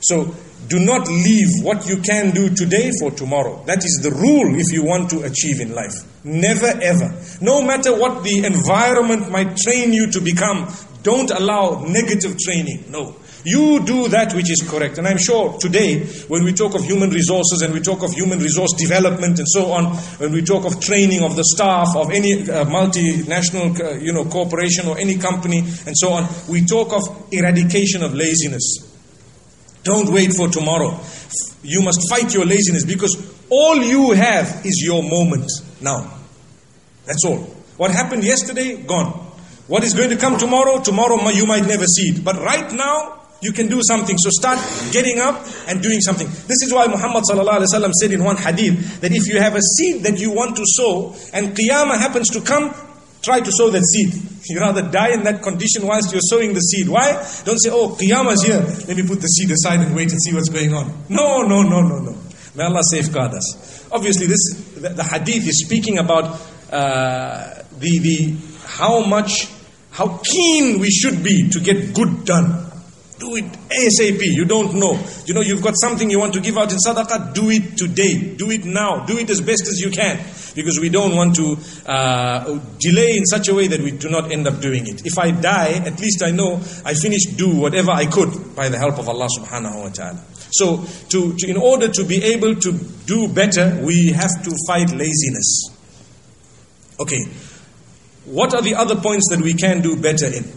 [0.00, 0.34] So
[0.68, 3.62] do not leave what you can do today for tomorrow.
[3.66, 5.94] That is the rule if you want to achieve in life.
[6.24, 7.14] Never ever.
[7.40, 10.68] No matter what the environment might train you to become,
[11.02, 12.86] don't allow negative training.
[12.90, 13.14] No.
[13.44, 14.98] You do that which is correct.
[14.98, 18.40] And I'm sure today, when we talk of human resources and we talk of human
[18.40, 22.42] resource development and so on, when we talk of training of the staff of any
[22.42, 27.28] uh, multinational uh, you know, corporation or any company and so on, we talk of
[27.30, 28.85] eradication of laziness.
[29.86, 30.98] Don't wait for tomorrow.
[31.62, 33.14] You must fight your laziness because
[33.48, 35.48] all you have is your moment
[35.80, 36.12] now.
[37.06, 37.38] That's all.
[37.76, 39.12] What happened yesterday, gone.
[39.68, 42.24] What is going to come tomorrow, tomorrow you might never see it.
[42.24, 44.18] But right now, you can do something.
[44.18, 44.58] So start
[44.92, 46.26] getting up and doing something.
[46.26, 50.18] This is why Muhammad said in one hadith that if you have a seed that
[50.18, 52.74] you want to sow and qiyamah happens to come,
[53.26, 54.22] try to sow that seed.
[54.48, 56.88] You rather die in that condition whilst you're sowing the seed.
[56.88, 57.14] Why?
[57.44, 58.60] Don't say, oh, qiyamah's here.
[58.86, 60.86] Let me put the seed aside and wait and see what's going on.
[61.08, 62.16] No, no, no, no, no.
[62.54, 63.88] May Allah safeguard us.
[63.90, 64.38] Obviously, this
[64.76, 68.36] the, the hadith is speaking about uh, the, the
[68.66, 69.48] how much,
[69.90, 72.70] how keen we should be to get good done.
[73.18, 74.20] Do it ASAP.
[74.22, 74.96] You don't know.
[75.24, 78.36] You know, you've got something you want to give out in sadaqah, do it today.
[78.36, 79.06] Do it now.
[79.06, 80.18] Do it as best as you can.
[80.56, 84.32] Because we don't want to uh, delay in such a way that we do not
[84.32, 85.06] end up doing it.
[85.06, 88.78] If I die, at least I know I finished do whatever I could by the
[88.78, 90.24] help of Allah subhanahu wa ta'ala.
[90.50, 92.72] So, to, to, in order to be able to
[93.06, 95.70] do better, we have to fight laziness.
[96.98, 97.22] Okay.
[98.24, 100.50] What are the other points that we can do better in?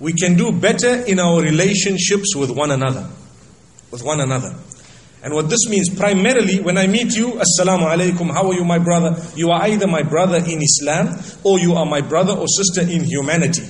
[0.00, 3.08] we can do better in our relationships with one another.
[3.90, 4.54] With one another.
[5.24, 8.78] And what this means, primarily, when I meet you, Assalamu alaikum, how are you, my
[8.78, 9.16] brother?
[9.34, 13.02] You are either my brother in Islam or you are my brother or sister in
[13.04, 13.62] humanity.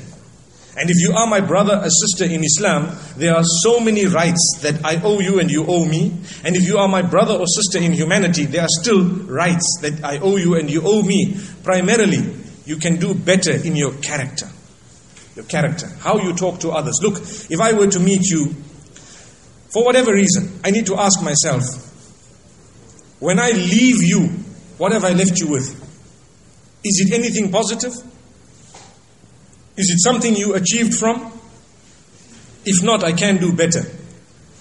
[0.77, 4.59] And if you are my brother or sister in Islam, there are so many rights
[4.62, 6.12] that I owe you and you owe me.
[6.45, 10.03] And if you are my brother or sister in humanity, there are still rights that
[10.03, 11.38] I owe you and you owe me.
[11.62, 12.35] Primarily,
[12.67, 14.49] you can do better in your character
[15.35, 16.95] your character, how you talk to others.
[17.03, 17.19] Look,
[17.51, 18.55] if I were to meet you,
[19.75, 21.65] for whatever reason, I need to ask myself,
[23.19, 24.29] when I leave you,
[24.79, 25.69] what have I left you with?
[26.85, 27.93] Is it anything positive?
[29.77, 31.33] Is it something you achieved from?
[32.65, 33.83] If not, I can do better.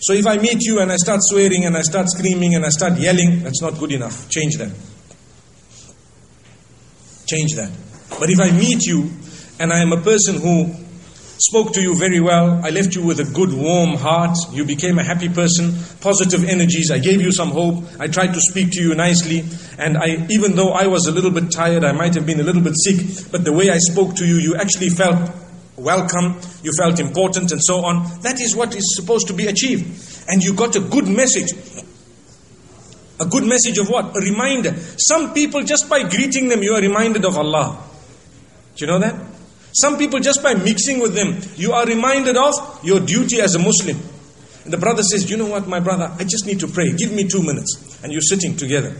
[0.01, 2.69] So if I meet you and I start swearing and I start screaming and I
[2.69, 4.27] start yelling, that's not good enough.
[4.29, 4.71] Change that.
[7.27, 7.71] Change that.
[8.19, 9.11] But if I meet you
[9.59, 10.73] and I am a person who
[11.37, 12.61] spoke to you very well.
[12.63, 14.37] I left you with a good, warm heart.
[14.51, 16.91] You became a happy person, positive energies.
[16.91, 17.83] I gave you some hope.
[17.99, 19.43] I tried to speak to you nicely.
[19.77, 22.43] And I, even though I was a little bit tired, I might have been a
[22.43, 25.31] little bit sick, but the way I spoke to you, you actually felt
[25.75, 28.03] welcome, you felt important, and so on.
[28.21, 30.29] That is what is supposed to be achieved.
[30.29, 31.51] And you got a good message.
[33.19, 34.15] A good message of what?
[34.15, 34.75] A reminder.
[34.97, 37.83] Some people, just by greeting them, you are reminded of Allah.
[38.75, 39.32] Do you know that?
[39.73, 43.59] Some people, just by mixing with them, you are reminded of your duty as a
[43.59, 43.97] Muslim.
[44.63, 46.93] And the brother says, You know what, my brother, I just need to pray.
[46.93, 47.99] Give me two minutes.
[48.03, 48.95] And you're sitting together.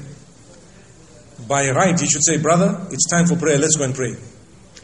[1.47, 3.57] By right, he should say, Brother, it's time for prayer.
[3.57, 4.15] Let's go and pray.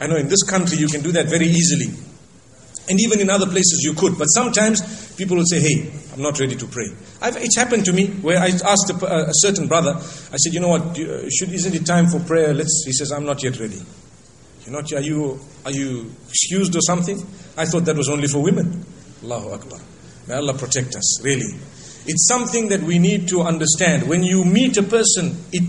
[0.00, 1.92] I know in this country you can do that very easily.
[2.88, 4.16] And even in other places you could.
[4.16, 6.88] But sometimes people will say, Hey, I'm not ready to pray.
[7.20, 10.60] I've, it's happened to me where I asked a, a, certain brother, I said, You
[10.60, 12.54] know what, should, isn't it time for prayer?
[12.54, 13.80] Let's, he says, I'm not yet ready.
[14.64, 17.18] You're not, are you, are you excused or something?
[17.56, 18.84] I thought that was only for women.
[19.22, 19.80] Allahu Akbar.
[20.28, 21.58] May Allah protect us, really.
[22.06, 24.08] It's something that we need to understand.
[24.08, 25.62] When you meet a person, it,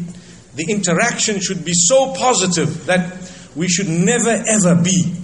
[0.55, 5.15] the interaction should be so positive that we should never ever be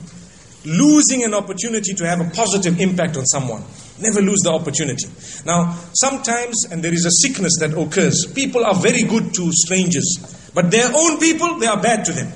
[0.65, 3.63] losing an opportunity to have a positive impact on someone.
[3.99, 5.07] Never lose the opportunity.
[5.45, 10.51] Now, sometimes, and there is a sickness that occurs, people are very good to strangers,
[10.53, 12.31] but their own people, they are bad to them.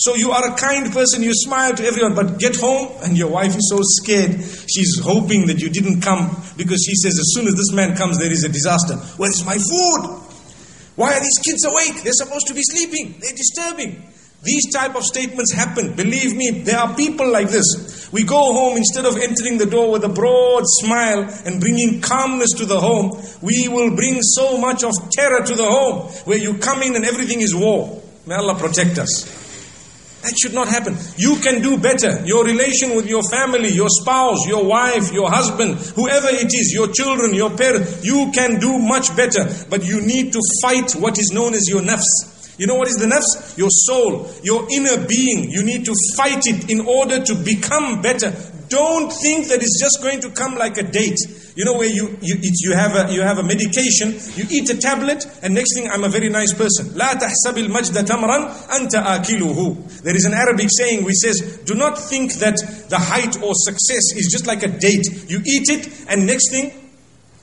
[0.00, 3.28] So you are a kind person, you smile to everyone, but get home and your
[3.28, 4.32] wife is so scared.
[4.66, 8.18] She's hoping that you didn't come because she says, as soon as this man comes,
[8.18, 8.96] there is a disaster.
[9.18, 10.24] Where's my food?
[10.96, 12.02] Why are these kids awake?
[12.02, 13.20] They're supposed to be sleeping.
[13.20, 14.08] They're disturbing.
[14.42, 15.92] These type of statements happen.
[15.94, 18.08] Believe me, there are people like this.
[18.10, 22.52] We go home instead of entering the door with a broad smile and bringing calmness
[22.56, 26.56] to the home, we will bring so much of terror to the home where you
[26.56, 28.02] come in and everything is war.
[28.26, 29.39] May Allah protect us.
[30.22, 30.96] That should not happen.
[31.16, 32.22] You can do better.
[32.26, 36.88] Your relation with your family, your spouse, your wife, your husband, whoever it is, your
[36.88, 39.48] children, your parents, you can do much better.
[39.70, 42.04] But you need to fight what is known as your nafs.
[42.58, 43.56] You know what is the nafs?
[43.56, 45.50] Your soul, your inner being.
[45.50, 48.34] You need to fight it in order to become better.
[48.69, 51.17] Don't think that it's just going to come like a date.
[51.55, 54.77] You know where you, you, you, have a, you have a medication, you eat a
[54.77, 56.87] tablet, and next thing, I'm a very nice person.
[56.95, 60.03] لا تحسب المجد تمرا أنت آكله.
[60.03, 62.57] There is an Arabic saying which says, do not think that
[62.89, 65.05] the height or success is just like a date.
[65.29, 66.71] You eat it, and next thing,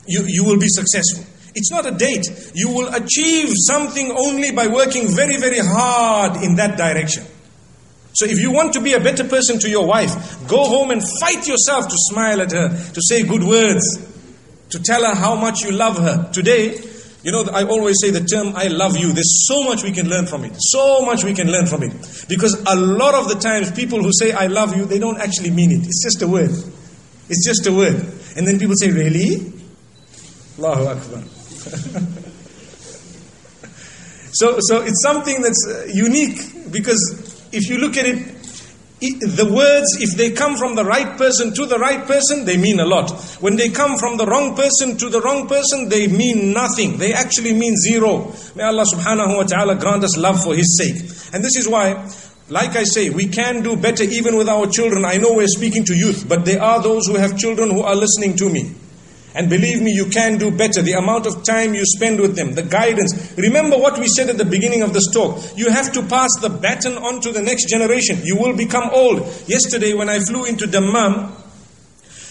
[0.07, 1.25] you, you will be successful.
[1.55, 2.27] It's not a date.
[2.55, 7.25] You will achieve something only by working very, very hard in that direction.
[8.18, 10.10] So if you want to be a better person to your wife,
[10.48, 13.86] go home and fight yourself to smile at her, to say good words,
[14.72, 16.28] to tell her how much you love her.
[16.34, 16.82] Today,
[17.22, 19.14] you know, I always say the term I love you.
[19.14, 20.54] There's so much we can learn from it.
[20.58, 21.92] So much we can learn from it.
[22.28, 25.52] Because a lot of the times people who say I love you, they don't actually
[25.52, 25.86] mean it.
[25.86, 26.50] It's just a word.
[27.30, 28.04] It's just a word.
[28.36, 29.54] And then people say, Really?
[30.58, 31.22] Allahu Akbar.
[34.32, 38.34] so, so it's something that's uh, unique because if you look at it,
[39.00, 42.80] the words, if they come from the right person to the right person, they mean
[42.80, 43.12] a lot.
[43.40, 46.98] When they come from the wrong person to the wrong person, they mean nothing.
[46.98, 48.34] They actually mean zero.
[48.56, 50.98] May Allah subhanahu wa ta'ala grant us love for His sake.
[51.34, 52.10] And this is why,
[52.50, 55.06] like I say, we can do better even with our children.
[55.06, 57.96] I know we're speaking to youth, but there are those who have children who are
[57.96, 58.74] listening to me.
[59.38, 60.82] And believe me, you can do better.
[60.82, 63.36] The amount of time you spend with them, the guidance.
[63.38, 65.56] Remember what we said at the beginning of this talk.
[65.56, 68.20] You have to pass the baton on to the next generation.
[68.24, 69.20] You will become old.
[69.48, 71.32] Yesterday, when I flew into Dammam,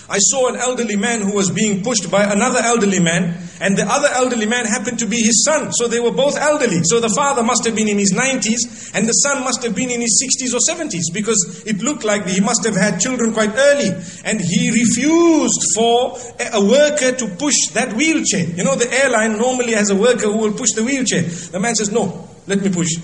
[0.09, 3.85] I saw an elderly man who was being pushed by another elderly man, and the
[3.85, 5.73] other elderly man happened to be his son.
[5.73, 6.81] So they were both elderly.
[6.85, 9.91] So the father must have been in his 90s, and the son must have been
[9.91, 13.53] in his 60s or 70s, because it looked like he must have had children quite
[13.55, 13.91] early.
[14.25, 18.47] And he refused for a worker to push that wheelchair.
[18.47, 21.23] You know, the airline normally has a worker who will push the wheelchair.
[21.23, 22.95] The man says, No, let me push.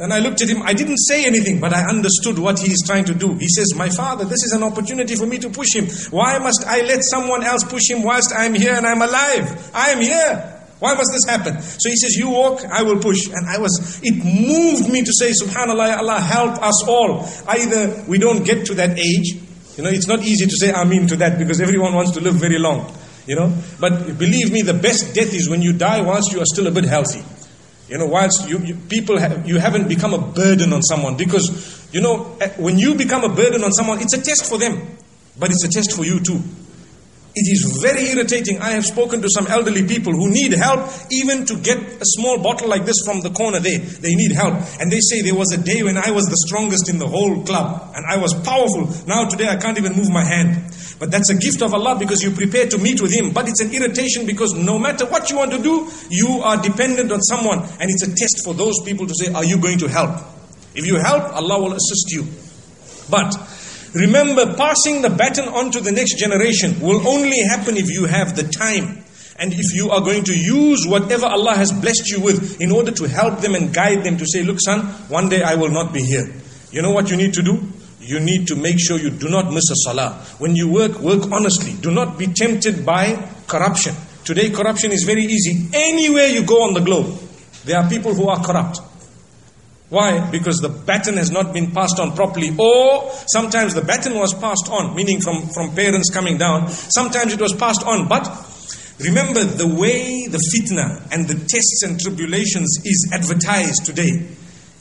[0.00, 2.82] And I looked at him, I didn't say anything, but I understood what he is
[2.86, 3.34] trying to do.
[3.34, 5.86] He says, My father, this is an opportunity for me to push him.
[6.10, 9.70] Why must I let someone else push him whilst I'm here and I'm alive?
[9.74, 10.54] I am here.
[10.78, 11.60] Why must this happen?
[11.60, 13.26] So he says, You walk, I will push.
[13.26, 17.28] And I was, it moved me to say, Subhanallah, Allah help us all.
[17.48, 19.34] Either we don't get to that age,
[19.76, 22.34] you know, it's not easy to say Ameen to that because everyone wants to live
[22.34, 22.92] very long,
[23.26, 23.52] you know.
[23.80, 26.70] But believe me, the best death is when you die whilst you are still a
[26.70, 27.24] bit healthy.
[27.88, 31.88] You know, whilst you, you people have, you haven't become a burden on someone because
[31.92, 34.98] you know eh, when you become a burden on someone, it's a test for them,
[35.38, 36.42] but it's a test for you too.
[37.34, 38.58] It is very irritating.
[38.58, 42.42] I have spoken to some elderly people who need help even to get a small
[42.42, 43.78] bottle like this from the corner there.
[43.78, 44.54] They need help.
[44.80, 47.44] And they say there was a day when I was the strongest in the whole
[47.44, 48.90] club and I was powerful.
[49.06, 50.74] Now today I can't even move my hand.
[50.98, 53.32] But that's a gift of Allah because you prepare to meet with Him.
[53.32, 57.12] But it's an irritation because no matter what you want to do, you are dependent
[57.12, 57.60] on someone.
[57.80, 60.18] And it's a test for those people to say, Are you going to help?
[60.74, 62.26] If you help, Allah will assist you.
[63.10, 63.34] But
[63.94, 68.36] Remember, passing the baton on to the next generation will only happen if you have
[68.36, 69.02] the time.
[69.38, 72.90] And if you are going to use whatever Allah has blessed you with in order
[72.90, 75.92] to help them and guide them to say, Look, son, one day I will not
[75.94, 76.28] be here.
[76.70, 77.66] You know what you need to do?
[78.08, 80.14] You need to make sure you do not miss a salah.
[80.38, 81.74] When you work, work honestly.
[81.78, 83.94] Do not be tempted by corruption.
[84.24, 85.68] Today, corruption is very easy.
[85.74, 87.20] Anywhere you go on the globe,
[87.66, 88.80] there are people who are corrupt.
[89.90, 90.30] Why?
[90.30, 92.56] Because the baton has not been passed on properly.
[92.58, 96.68] Or sometimes the baton was passed on, meaning from, from parents coming down.
[96.68, 98.08] Sometimes it was passed on.
[98.08, 98.24] But
[99.00, 104.28] remember, the way the fitna and the tests and tribulations is advertised today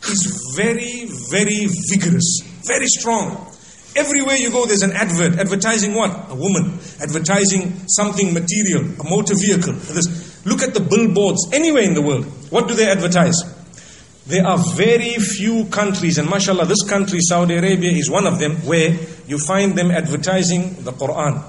[0.07, 3.53] is very, very vigorous, very strong.
[3.95, 5.39] Everywhere you go, there's an advert.
[5.39, 6.29] Advertising what?
[6.29, 6.77] A woman.
[7.01, 9.73] Advertising something material, a motor vehicle.
[9.73, 10.45] This.
[10.45, 12.25] Look at the billboards anywhere in the world.
[12.51, 13.41] What do they advertise?
[14.27, 18.57] There are very few countries, and mashallah, this country, Saudi Arabia, is one of them,
[18.65, 18.91] where
[19.25, 21.41] you find them advertising the Quran,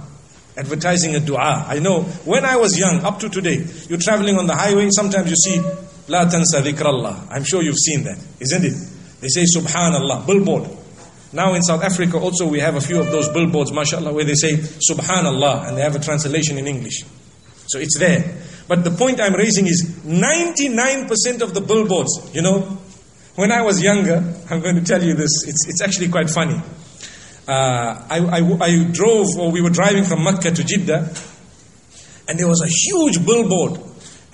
[0.56, 1.66] advertising a dua.
[1.66, 5.28] I know, when I was young, up to today, you're traveling on the highway, sometimes
[5.28, 5.60] you see,
[6.06, 7.26] La tansa dhikrallah.
[7.30, 8.74] I'm sure you've seen that, isn't it?
[9.20, 10.77] They say Subhanallah, billboard.
[11.32, 14.34] Now in South Africa also we have a few of those billboards, mashallah, where they
[14.34, 17.04] say Subhanallah, and they have a translation in English.
[17.66, 18.38] So it's there.
[18.66, 22.78] But the point I'm raising is 99% of the billboards, you know,
[23.34, 24.16] when I was younger,
[24.50, 26.60] I'm going to tell you this, it's, it's actually quite funny.
[27.48, 31.10] uh, I, I, I drove, or we were driving from Mecca to Jeddah,
[32.28, 33.80] and there was a huge billboard,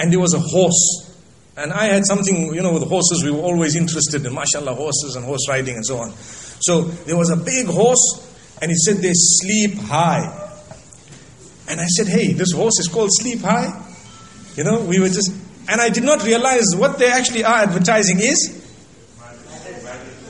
[0.00, 1.12] and there was a horse.
[1.56, 5.14] And I had something, you know, with horses, we were always interested in, mashallah, horses
[5.14, 6.12] and horse riding and so on.
[6.64, 8.24] So there was a big horse,
[8.62, 10.24] and he said they sleep high.
[11.68, 13.68] And I said, hey, this horse is called Sleep High.
[14.56, 15.30] You know, we were just,
[15.68, 18.64] and I did not realize what they actually are advertising is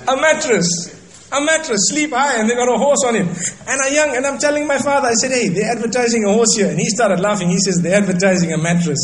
[0.09, 0.91] a mattress.
[1.32, 3.26] A mattress, sleep high, and they got a horse on it.
[3.68, 6.55] And I young, and I'm telling my father, I said, hey, they're advertising a horse
[6.57, 6.68] here.
[6.68, 7.49] And he started laughing.
[7.49, 8.99] He says, they're advertising a mattress.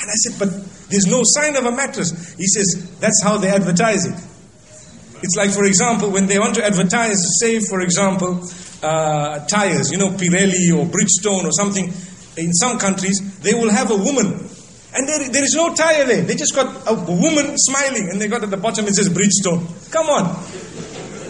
[0.00, 0.48] And I said, but
[0.88, 2.34] there's no sign of a mattress.
[2.36, 4.14] He says, that's how they advertise it.
[5.24, 8.44] It's like, for example, when they want to advertise, say, for example,
[8.82, 11.90] uh, tires, you know, Pirelli or Bridgestone or something,
[12.36, 14.26] in some countries, they will have a woman.
[14.92, 16.22] And there, there is no tire there.
[16.22, 19.64] They just got a woman smiling, and they got at the bottom, it says Bridgestone.
[19.90, 20.44] Come on.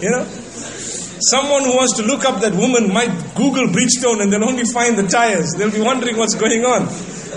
[0.03, 0.25] You know?
[1.31, 4.99] Someone who wants to look up that woman might Google Bridgestone and they'll only find
[4.99, 5.55] the tires.
[5.57, 6.89] They'll be wondering what's going on.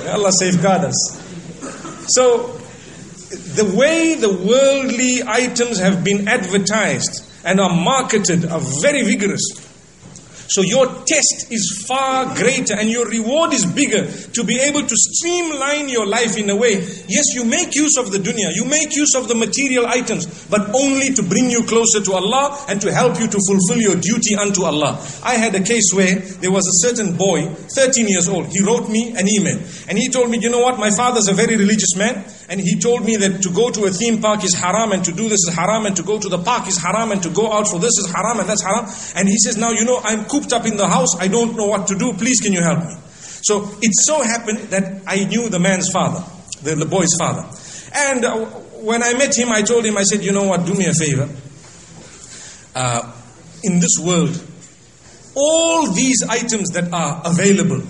[0.10, 0.98] Allah safeguard us.
[2.08, 2.57] So,
[3.30, 9.42] the way the worldly items have been advertised and are marketed are very vigorous.
[10.50, 14.96] So your test is far greater and your reward is bigger to be able to
[14.96, 16.76] streamline your life in a way.
[17.08, 20.74] Yes, you make use of the dunya, you make use of the material items, but
[20.74, 24.36] only to bring you closer to Allah and to help you to fulfill your duty
[24.36, 25.04] unto Allah.
[25.24, 28.90] I had a case where there was a certain boy, 13 years old, he wrote
[28.90, 31.96] me an email and he told me, you know what, my father's a very religious
[31.96, 35.04] man and he told me that to go to a theme park is haram and
[35.04, 37.30] to do this is haram and to go to the park is haram and to
[37.30, 38.86] go out for this is haram and that's haram.
[39.16, 41.66] And he says, now you know, I'm cooped up in the house, I don't know
[41.66, 42.96] what to do, please can you help me?
[43.42, 46.24] So it so happened that I knew the man's father,
[46.62, 47.46] the, the boy's father.
[47.94, 48.46] And uh,
[48.84, 50.94] when I met him, I told him, I said, you know what, do me a
[50.94, 51.30] favor.
[52.76, 53.12] Uh,
[53.64, 54.44] in this world,
[55.36, 57.82] all these items that are available,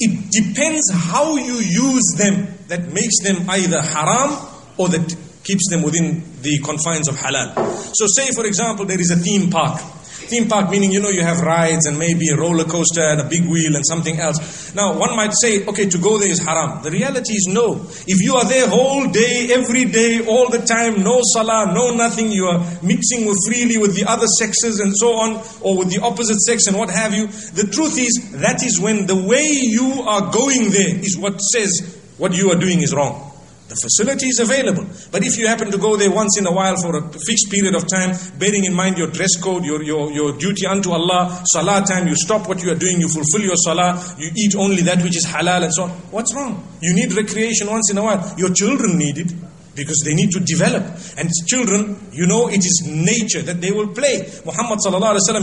[0.00, 5.82] it depends how you use them that makes them either haram or that keeps them
[5.82, 7.54] within the confines of halal.
[7.94, 9.80] So, say for example, there is a theme park.
[10.28, 13.28] Theme park meaning, you know, you have rides and maybe a roller coaster and a
[13.28, 14.74] big wheel and something else.
[14.74, 16.82] Now, one might say, okay, to go there is haram.
[16.82, 17.86] The reality is no.
[18.06, 22.30] If you are there whole day, every day, all the time, no salah, no nothing,
[22.30, 26.00] you are mixing with freely with the other sexes and so on, or with the
[26.02, 27.26] opposite sex and what have you.
[27.26, 31.96] The truth is, that is when the way you are going there is what says
[32.18, 33.27] what you are doing is wrong.
[33.68, 34.86] The facility is available.
[35.12, 37.74] But if you happen to go there once in a while for a fixed period
[37.74, 41.84] of time, bearing in mind your dress code, your, your, your duty unto Allah, salah
[41.84, 45.02] time, you stop what you are doing, you fulfill your salah, you eat only that
[45.02, 45.90] which is halal and so on.
[46.10, 46.66] What's wrong?
[46.80, 48.34] You need recreation once in a while.
[48.38, 49.32] Your children need it
[49.78, 50.82] because they need to develop.
[51.16, 54.28] And children, you know, it is nature that they will play.
[54.44, 54.78] Muhammad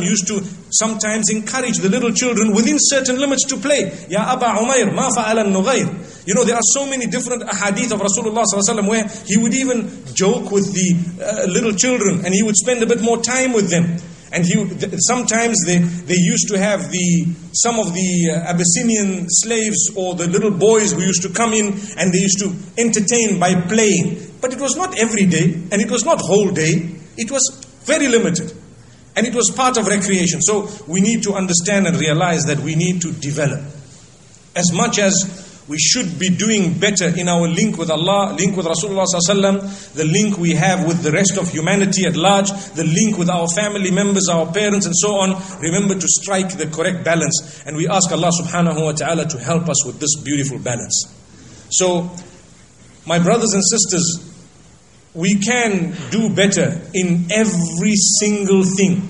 [0.03, 3.91] used to sometimes encourage the little children within certain limits to play.
[4.09, 6.27] Ya Aba Umair, ma fa'ala nughayr.
[6.27, 10.51] You know, there are so many different ahadith of Rasulullah where he would even joke
[10.51, 13.97] with the uh, little children and he would spend a bit more time with them.
[14.31, 14.55] And he,
[14.99, 20.27] sometimes they, they used to have the, some of the uh, Abyssinian slaves or the
[20.27, 21.67] little boys who used to come in
[21.97, 24.24] and they used to entertain by playing.
[24.41, 26.95] But it was not every day and it was not whole day.
[27.17, 28.53] It was very limited.
[29.15, 30.41] And it was part of recreation.
[30.41, 33.61] So we need to understand and realize that we need to develop.
[34.55, 38.67] As much as we should be doing better in our link with Allah, link with
[38.67, 43.29] Rasulullah the link we have with the rest of humanity at large, the link with
[43.29, 45.41] our family members, our parents and so on.
[45.61, 47.63] Remember to strike the correct balance.
[47.65, 51.11] And we ask Allah subhanahu wa ta'ala to help us with this beautiful balance.
[51.71, 52.11] So,
[53.05, 54.31] my brothers and sisters,
[55.13, 59.07] we can do better in every single thing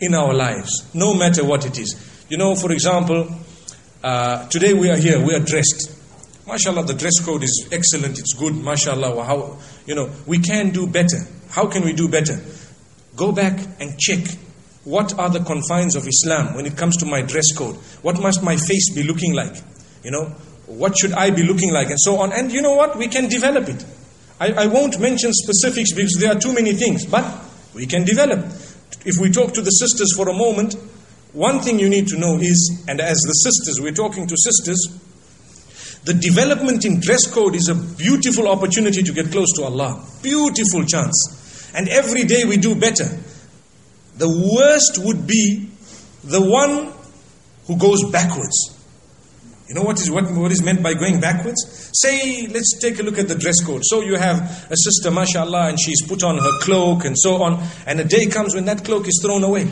[0.00, 1.94] in our lives, no matter what it is.
[2.28, 3.28] You know, for example,
[4.02, 5.90] uh, today we are here, we are dressed.
[6.46, 9.24] MashaAllah, the dress code is excellent, it's good, MashaAllah.
[9.24, 11.18] How, you know, we can do better.
[11.50, 12.40] How can we do better?
[13.14, 14.26] Go back and check
[14.84, 17.76] what are the confines of Islam when it comes to my dress code?
[18.02, 19.54] What must my face be looking like?
[20.02, 20.34] You know,
[20.66, 21.90] what should I be looking like?
[21.90, 22.32] And so on.
[22.32, 22.96] And you know what?
[22.96, 23.84] We can develop it.
[24.40, 27.24] I, I won't mention specifics because there are too many things, but
[27.74, 28.40] we can develop.
[29.04, 30.74] If we talk to the sisters for a moment,
[31.32, 34.98] one thing you need to know is, and as the sisters, we're talking to sisters,
[36.04, 40.04] the development in dress code is a beautiful opportunity to get close to Allah.
[40.22, 41.70] Beautiful chance.
[41.74, 43.06] And every day we do better.
[44.16, 45.70] The worst would be
[46.24, 46.92] the one
[47.66, 48.76] who goes backwards.
[49.72, 51.90] You know what is what, what is meant by going backwards?
[51.94, 53.80] Say, let's take a look at the dress code.
[53.84, 57.66] So you have a sister, mashallah, and she's put on her cloak and so on,
[57.86, 59.70] and a day comes when that cloak is thrown away.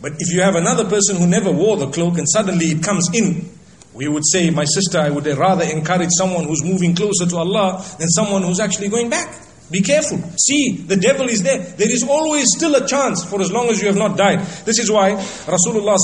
[0.00, 3.12] But if you have another person who never wore the cloak and suddenly it comes
[3.12, 3.50] in,
[3.92, 7.84] we would say, my sister, I would rather encourage someone who's moving closer to Allah
[7.98, 9.45] than someone who's actually going back.
[9.70, 10.18] Be careful.
[10.38, 11.58] See, the devil is there.
[11.58, 14.40] There is always still a chance for as long as you have not died.
[14.64, 15.12] This is why
[15.46, 15.96] Rasulullah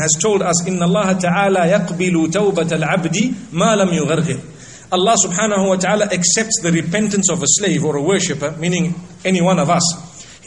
[0.00, 4.40] has told us, "Inna Allah Taala yaqbilu tawbat al-abdi ma lam yugharghir."
[4.92, 8.94] Allah subhanahu wa ta'ala accepts the repentance of a slave or a worshipper, meaning
[9.24, 9.84] any one of us.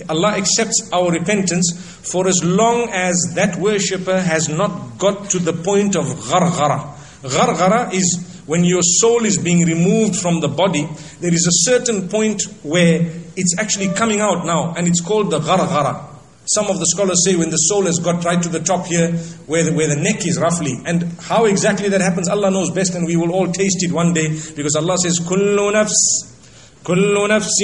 [0.09, 1.71] Allah accepts our repentance
[2.03, 6.83] for as long as that worshipper has not got to the point of gharghara.
[7.23, 10.87] Gharghara is when your soul is being removed from the body,
[11.19, 13.01] there is a certain point where
[13.35, 16.09] it's actually coming out now, and it's called the gharghara.
[16.45, 19.11] Some of the scholars say when the soul has got right to the top here,
[19.47, 20.73] where the, where the neck is roughly.
[20.85, 24.13] And how exactly that happens, Allah knows best, and we will all taste it one
[24.13, 26.29] day, because Allah says, Kullu nafs.
[26.83, 27.63] كل نفس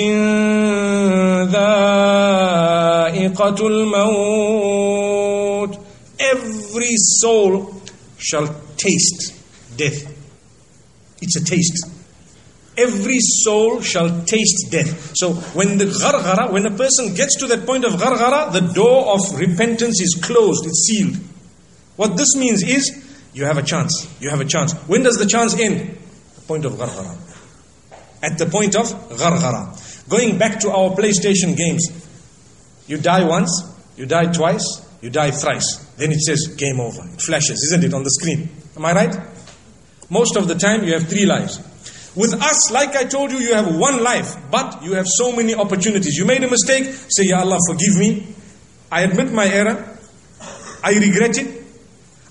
[3.20, 5.80] ذائقة الموت
[6.22, 7.74] Every soul
[8.18, 9.34] shall taste
[9.78, 10.19] death.
[11.22, 11.86] It's a taste.
[12.78, 15.12] Every soul shall taste death.
[15.16, 19.14] So when the gharghara, when a person gets to that point of gharghara, the door
[19.14, 21.18] of repentance is closed, it's sealed.
[21.98, 24.08] What this means is, you have a chance.
[24.22, 24.74] You have a chance.
[24.88, 25.98] When does the chance end?
[26.36, 27.30] The point of gharghara
[28.22, 30.08] at the point of gharghara.
[30.10, 31.88] Going back to our PlayStation games,
[32.88, 33.64] you die once,
[33.96, 35.86] you die twice, you die thrice.
[35.98, 37.02] Then it says game over.
[37.14, 38.50] It flashes, isn't it, on the screen?
[38.76, 39.16] Am I right?
[40.11, 41.59] Most of the time you have three lives.
[42.17, 45.55] With us, like I told you, you have one life, but you have so many
[45.55, 46.17] opportunities.
[46.17, 48.35] You made a mistake, say, Ya Allah, forgive me.
[48.93, 49.99] I admit my error.
[50.83, 51.65] I regret it.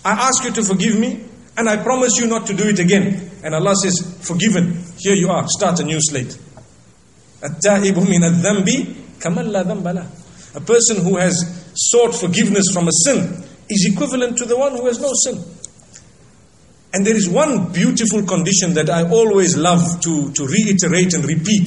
[0.05, 1.25] I ask you to forgive me,
[1.57, 3.31] and I promise you not to do it again.
[3.43, 4.83] And Allah says, forgiven.
[4.99, 6.37] Here you are, start a new slate.
[7.43, 10.07] التائب من الذنب كمن لا ذنب له.
[10.55, 11.35] A person who has
[11.75, 15.43] sought forgiveness from a sin is equivalent to the one who has no sin.
[16.92, 21.66] And there is one beautiful condition that I always love to, to reiterate and repeat.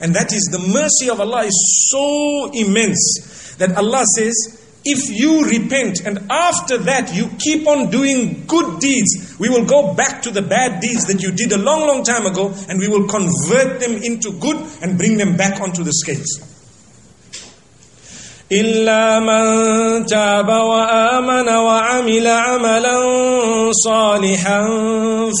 [0.00, 5.44] And that is the mercy of Allah is so immense that Allah says, if you
[5.44, 10.30] repent and after that you keep on doing good deeds, we will go back to
[10.30, 13.80] the bad deeds that you did a long, long time ago and we will convert
[13.80, 16.51] them into good and bring them back onto the scales.
[18.52, 22.98] إلا من تاب وآمن وعمل عملا
[23.84, 24.62] صالحا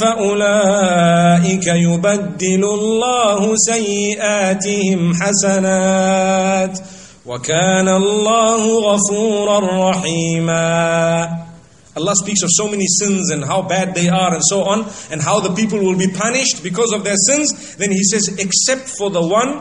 [0.00, 6.78] فأولئك يبدل الله سيئاتهم حسنات
[7.26, 11.42] وَكَانَ اللَّهُ غَفُورًا رَحِيمًا
[11.94, 15.20] Allah speaks of so many sins and how bad they are and so on, and
[15.20, 17.76] how the people will be punished because of their sins.
[17.76, 19.60] Then he says, except for the one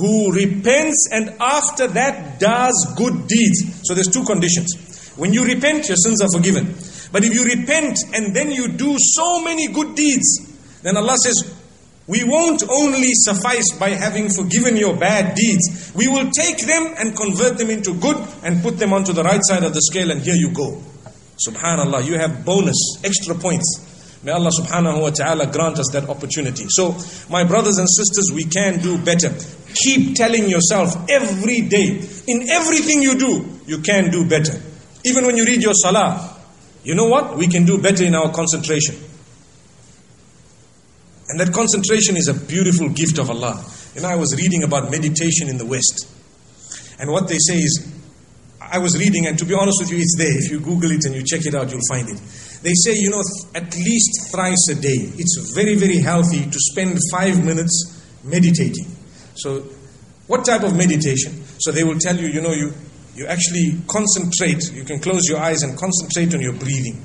[0.00, 3.80] who repents and after that does good deeds.
[3.84, 5.12] So there's two conditions.
[5.16, 6.74] When you repent, your sins are forgiven.
[7.12, 11.54] But if you repent and then you do so many good deeds, then Allah says,
[12.06, 15.92] we won't only suffice by having forgiven your bad deeds.
[15.94, 19.40] We will take them and convert them into good and put them onto the right
[19.42, 20.82] side of the scale and here you go.
[21.46, 23.89] Subhanallah, you have bonus, extra points.
[24.22, 26.66] May Allah subhanahu wa ta'ala grant us that opportunity.
[26.68, 26.94] So,
[27.30, 29.32] my brothers and sisters, we can do better.
[29.74, 34.60] Keep telling yourself every day, in everything you do, you can do better.
[35.06, 36.36] Even when you read your salah,
[36.84, 37.36] you know what?
[37.36, 38.96] We can do better in our concentration.
[41.28, 43.64] And that concentration is a beautiful gift of Allah.
[43.94, 46.08] You know, I was reading about meditation in the West.
[46.98, 47.88] And what they say is,
[48.60, 50.36] I was reading, and to be honest with you, it's there.
[50.36, 52.20] If you Google it and you check it out, you'll find it.
[52.62, 53.22] They say, you know,
[53.54, 58.86] at least thrice a day, it's very, very healthy to spend five minutes meditating.
[59.34, 59.64] So,
[60.26, 61.42] what type of meditation?
[61.58, 62.72] So, they will tell you, you know, you,
[63.14, 67.02] you actually concentrate, you can close your eyes and concentrate on your breathing.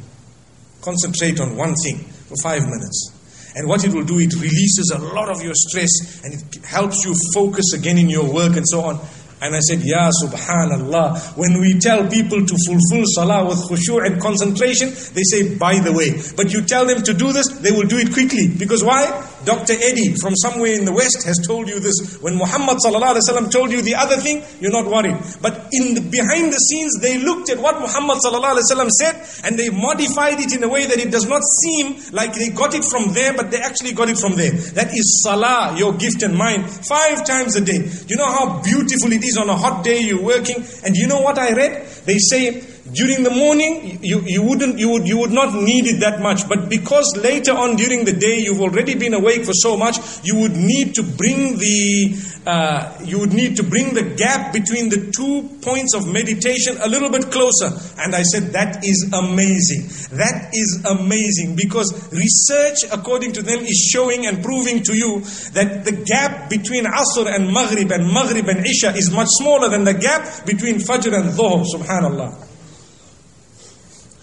[0.81, 3.11] Concentrate on one thing for five minutes.
[3.55, 7.05] And what it will do, it releases a lot of your stress and it helps
[7.05, 8.99] you focus again in your work and so on.
[9.41, 11.37] And I said, Ya subhanallah.
[11.37, 15.91] When we tell people to fulfill salah with khushu' and concentration, they say, by the
[15.91, 16.15] way.
[16.35, 18.47] But you tell them to do this, they will do it quickly.
[18.47, 19.03] Because why?
[19.45, 19.73] Dr.
[19.73, 22.17] Eddie from somewhere in the West has told you this.
[22.21, 25.17] When Muhammad told you the other thing, you're not worried.
[25.41, 30.39] But in the, behind the scenes, they looked at what Muhammad said and they modified
[30.39, 33.33] it in a way that it does not seem like they got it from there,
[33.33, 34.51] but they actually got it from there.
[34.51, 37.89] That is salah, your gift and mine, five times a day.
[38.07, 40.63] You know how beautiful it is on a hot day you're working?
[40.83, 41.87] And you know what I read?
[42.05, 45.99] They say During the morning, you, you wouldn't you would you would not need it
[45.99, 49.75] that much, but because later on during the day you've already been awake for so
[49.75, 52.15] much, you would need to bring the
[52.47, 56.87] uh, you would need to bring the gap between the two points of meditation a
[56.87, 57.67] little bit closer.
[57.99, 59.91] And I said that is amazing.
[60.15, 65.19] That is amazing because research, according to them, is showing and proving to you
[65.51, 69.83] that the gap between Asr and Maghrib and Maghrib and Isha is much smaller than
[69.83, 71.65] the gap between Fajr and Dhuhr.
[71.67, 72.44] Subhanallah.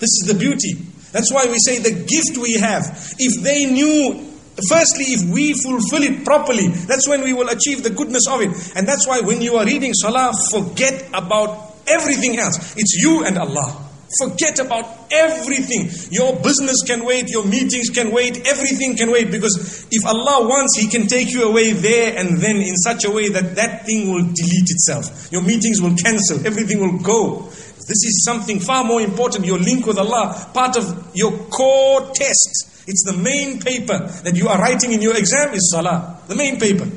[0.02, 0.74] This is the beauty.
[1.12, 3.14] That's why we say the gift we have.
[3.18, 4.32] If they knew
[4.68, 8.50] Firstly, if we fulfill it properly, that's when we will achieve the goodness of it.
[8.76, 12.74] And that's why when you are reading Salah, forget about everything else.
[12.76, 13.88] It's you and Allah.
[14.20, 15.88] Forget about everything.
[16.10, 19.30] Your business can wait, your meetings can wait, everything can wait.
[19.30, 23.10] Because if Allah wants, He can take you away there and then in such a
[23.10, 25.32] way that that thing will delete itself.
[25.32, 27.50] Your meetings will cancel, everything will go.
[27.92, 29.44] This is something far more important.
[29.44, 32.84] Your link with Allah, part of your core test.
[32.88, 36.18] It's the main paper that you are writing in your exam is Salah.
[36.26, 36.88] The main paper.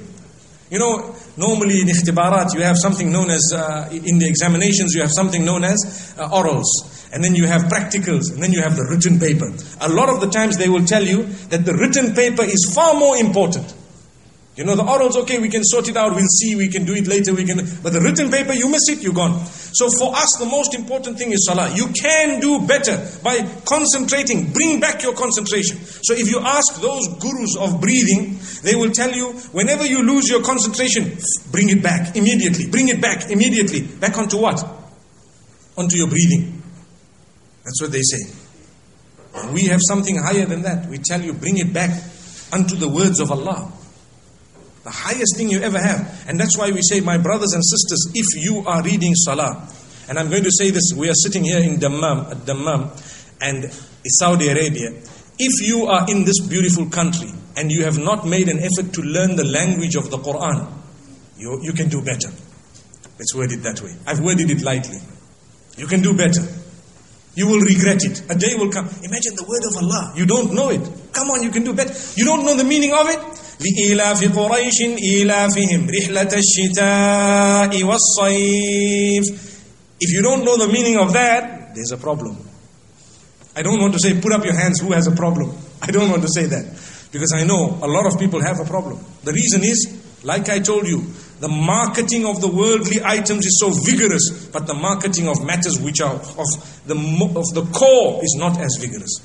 [0.71, 5.01] You know, normally in ikhtibarat you have something known as, uh, in the examinations you
[5.01, 6.63] have something known as uh, orals.
[7.11, 9.51] And then you have practicals, and then you have the written paper.
[9.81, 12.93] A lot of the times they will tell you that the written paper is far
[12.93, 13.73] more important.
[14.55, 16.93] You know, the orals, okay, we can sort it out, we'll see, we can do
[16.93, 17.57] it later, we can.
[17.83, 19.45] But the written paper, you miss it, you're gone.
[19.75, 21.69] So for us, the most important thing is salah.
[21.75, 24.53] You can do better by concentrating.
[24.53, 25.77] Bring back your concentration.
[25.83, 30.29] So if you ask those gurus of breathing, they will tell you, whenever you lose
[30.29, 31.17] your concentration,
[31.51, 32.69] bring it back immediately.
[32.71, 33.81] Bring it back immediately.
[33.81, 34.63] Back onto what?
[35.77, 36.63] Onto your breathing.
[37.65, 38.31] That's what they say.
[39.51, 40.87] We have something higher than that.
[40.87, 41.91] We tell you, bring it back
[42.53, 43.73] unto the words of Allah.
[44.85, 46.25] The highest thing you ever have.
[46.29, 49.67] And that's why we say, my brothers and sisters, if you are reading Salah,
[50.07, 52.91] and I'm going to say this, we are sitting here in Dammam, at Dammam,
[53.41, 53.65] and
[54.05, 54.91] Saudi Arabia.
[55.39, 59.01] If you are in this beautiful country and you have not made an effort to
[59.01, 60.71] learn the language of the Quran,
[61.37, 62.29] you, you can do better.
[63.17, 63.95] Let's word it that way.
[64.05, 64.99] I've worded it lightly.
[65.77, 66.45] You can do better.
[67.33, 68.21] You will regret it.
[68.29, 68.85] A day will come.
[68.85, 70.13] Imagine the word of Allah.
[70.15, 70.87] You don't know it.
[71.11, 71.93] Come on, you can do better.
[72.15, 73.19] You don't know the meaning of it?
[73.60, 79.50] لإيلاف قريش إيلافهم رحلة الشتاء والصيف
[80.02, 82.38] If you don't know the meaning of that, there's a problem.
[83.54, 85.54] I don't want to say put up your hands who has a problem.
[85.82, 86.64] I don't want to say that.
[87.12, 89.04] Because I know a lot of people have a problem.
[89.24, 91.02] The reason is, like I told you,
[91.40, 96.00] the marketing of the worldly items is so vigorous, but the marketing of matters which
[96.00, 96.48] are of
[96.86, 99.20] the, of the core is not as vigorous.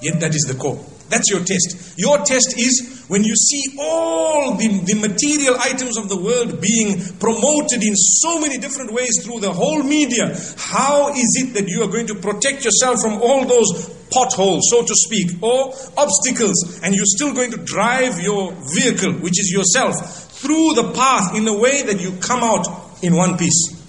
[0.00, 0.84] Yet that is the core.
[1.09, 1.97] That's your test.
[1.97, 7.01] Your test is when you see all the, the material items of the world being
[7.19, 10.27] promoted in so many different ways through the whole media.
[10.57, 14.85] How is it that you are going to protect yourself from all those potholes, so
[14.85, 19.95] to speak, or obstacles, and you're still going to drive your vehicle, which is yourself,
[20.39, 22.67] through the path in a way that you come out
[23.01, 23.79] in one piece?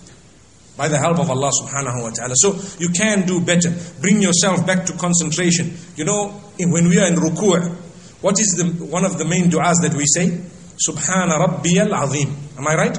[0.81, 2.33] by the help of Allah subhanahu wa ta'ala.
[2.37, 3.69] So you can do better.
[4.01, 5.77] Bring yourself back to concentration.
[5.95, 7.77] You know, when we are in ruku',
[8.21, 10.29] what is the, one of the main du'as that we say?
[10.77, 12.35] Subhana Rabbiyal Azim.
[12.59, 12.99] Am I right?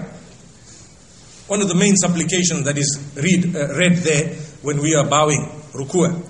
[1.47, 5.45] One of the main supplications that is read, uh, read there when we are bowing,
[5.74, 6.26] ruku'.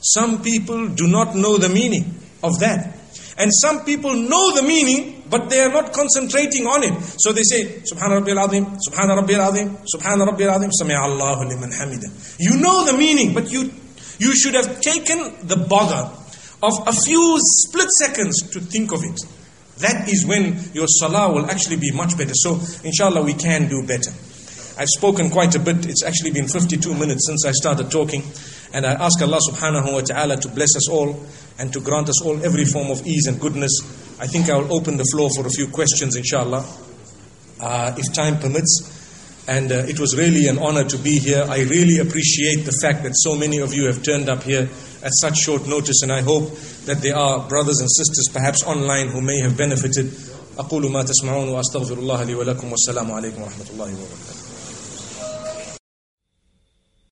[0.00, 2.96] Some people do not know the meaning of that.
[3.38, 6.92] And some people know the meaning, but they are not concentrating on it.
[7.18, 12.36] So they say, Subhana Rabbi al-Azim, Subhana al-Azim, Subhana Rabbi al-Azim, Allahu liman hamida.
[12.38, 13.72] You know the meaning, but you,
[14.18, 16.10] you should have taken the bother
[16.62, 19.18] of a few split seconds to think of it.
[19.78, 22.34] That is when your salah will actually be much better.
[22.34, 24.10] So, inshallah, we can do better.
[24.76, 25.86] I've spoken quite a bit.
[25.86, 28.22] It's actually been 52 minutes since I started talking.
[28.72, 31.26] And I ask Allah subhanahu wa ta'ala to bless us all
[31.58, 33.72] and to grant us all every form of ease and goodness.
[34.20, 36.64] I think I will open the floor for a few questions, inshallah,
[37.60, 38.98] uh, if time permits.
[39.48, 41.44] And uh, it was really an honor to be here.
[41.48, 44.68] I really appreciate the fact that so many of you have turned up here
[45.03, 46.01] at such short notice.
[46.03, 46.51] And I hope
[46.85, 50.11] that there are brothers and sisters, perhaps online, who may have benefited.
[50.57, 54.38] أقول ما تسمعون وأستغفر الله لي ولكم والسلام عليكم ورحمة الله وبركاته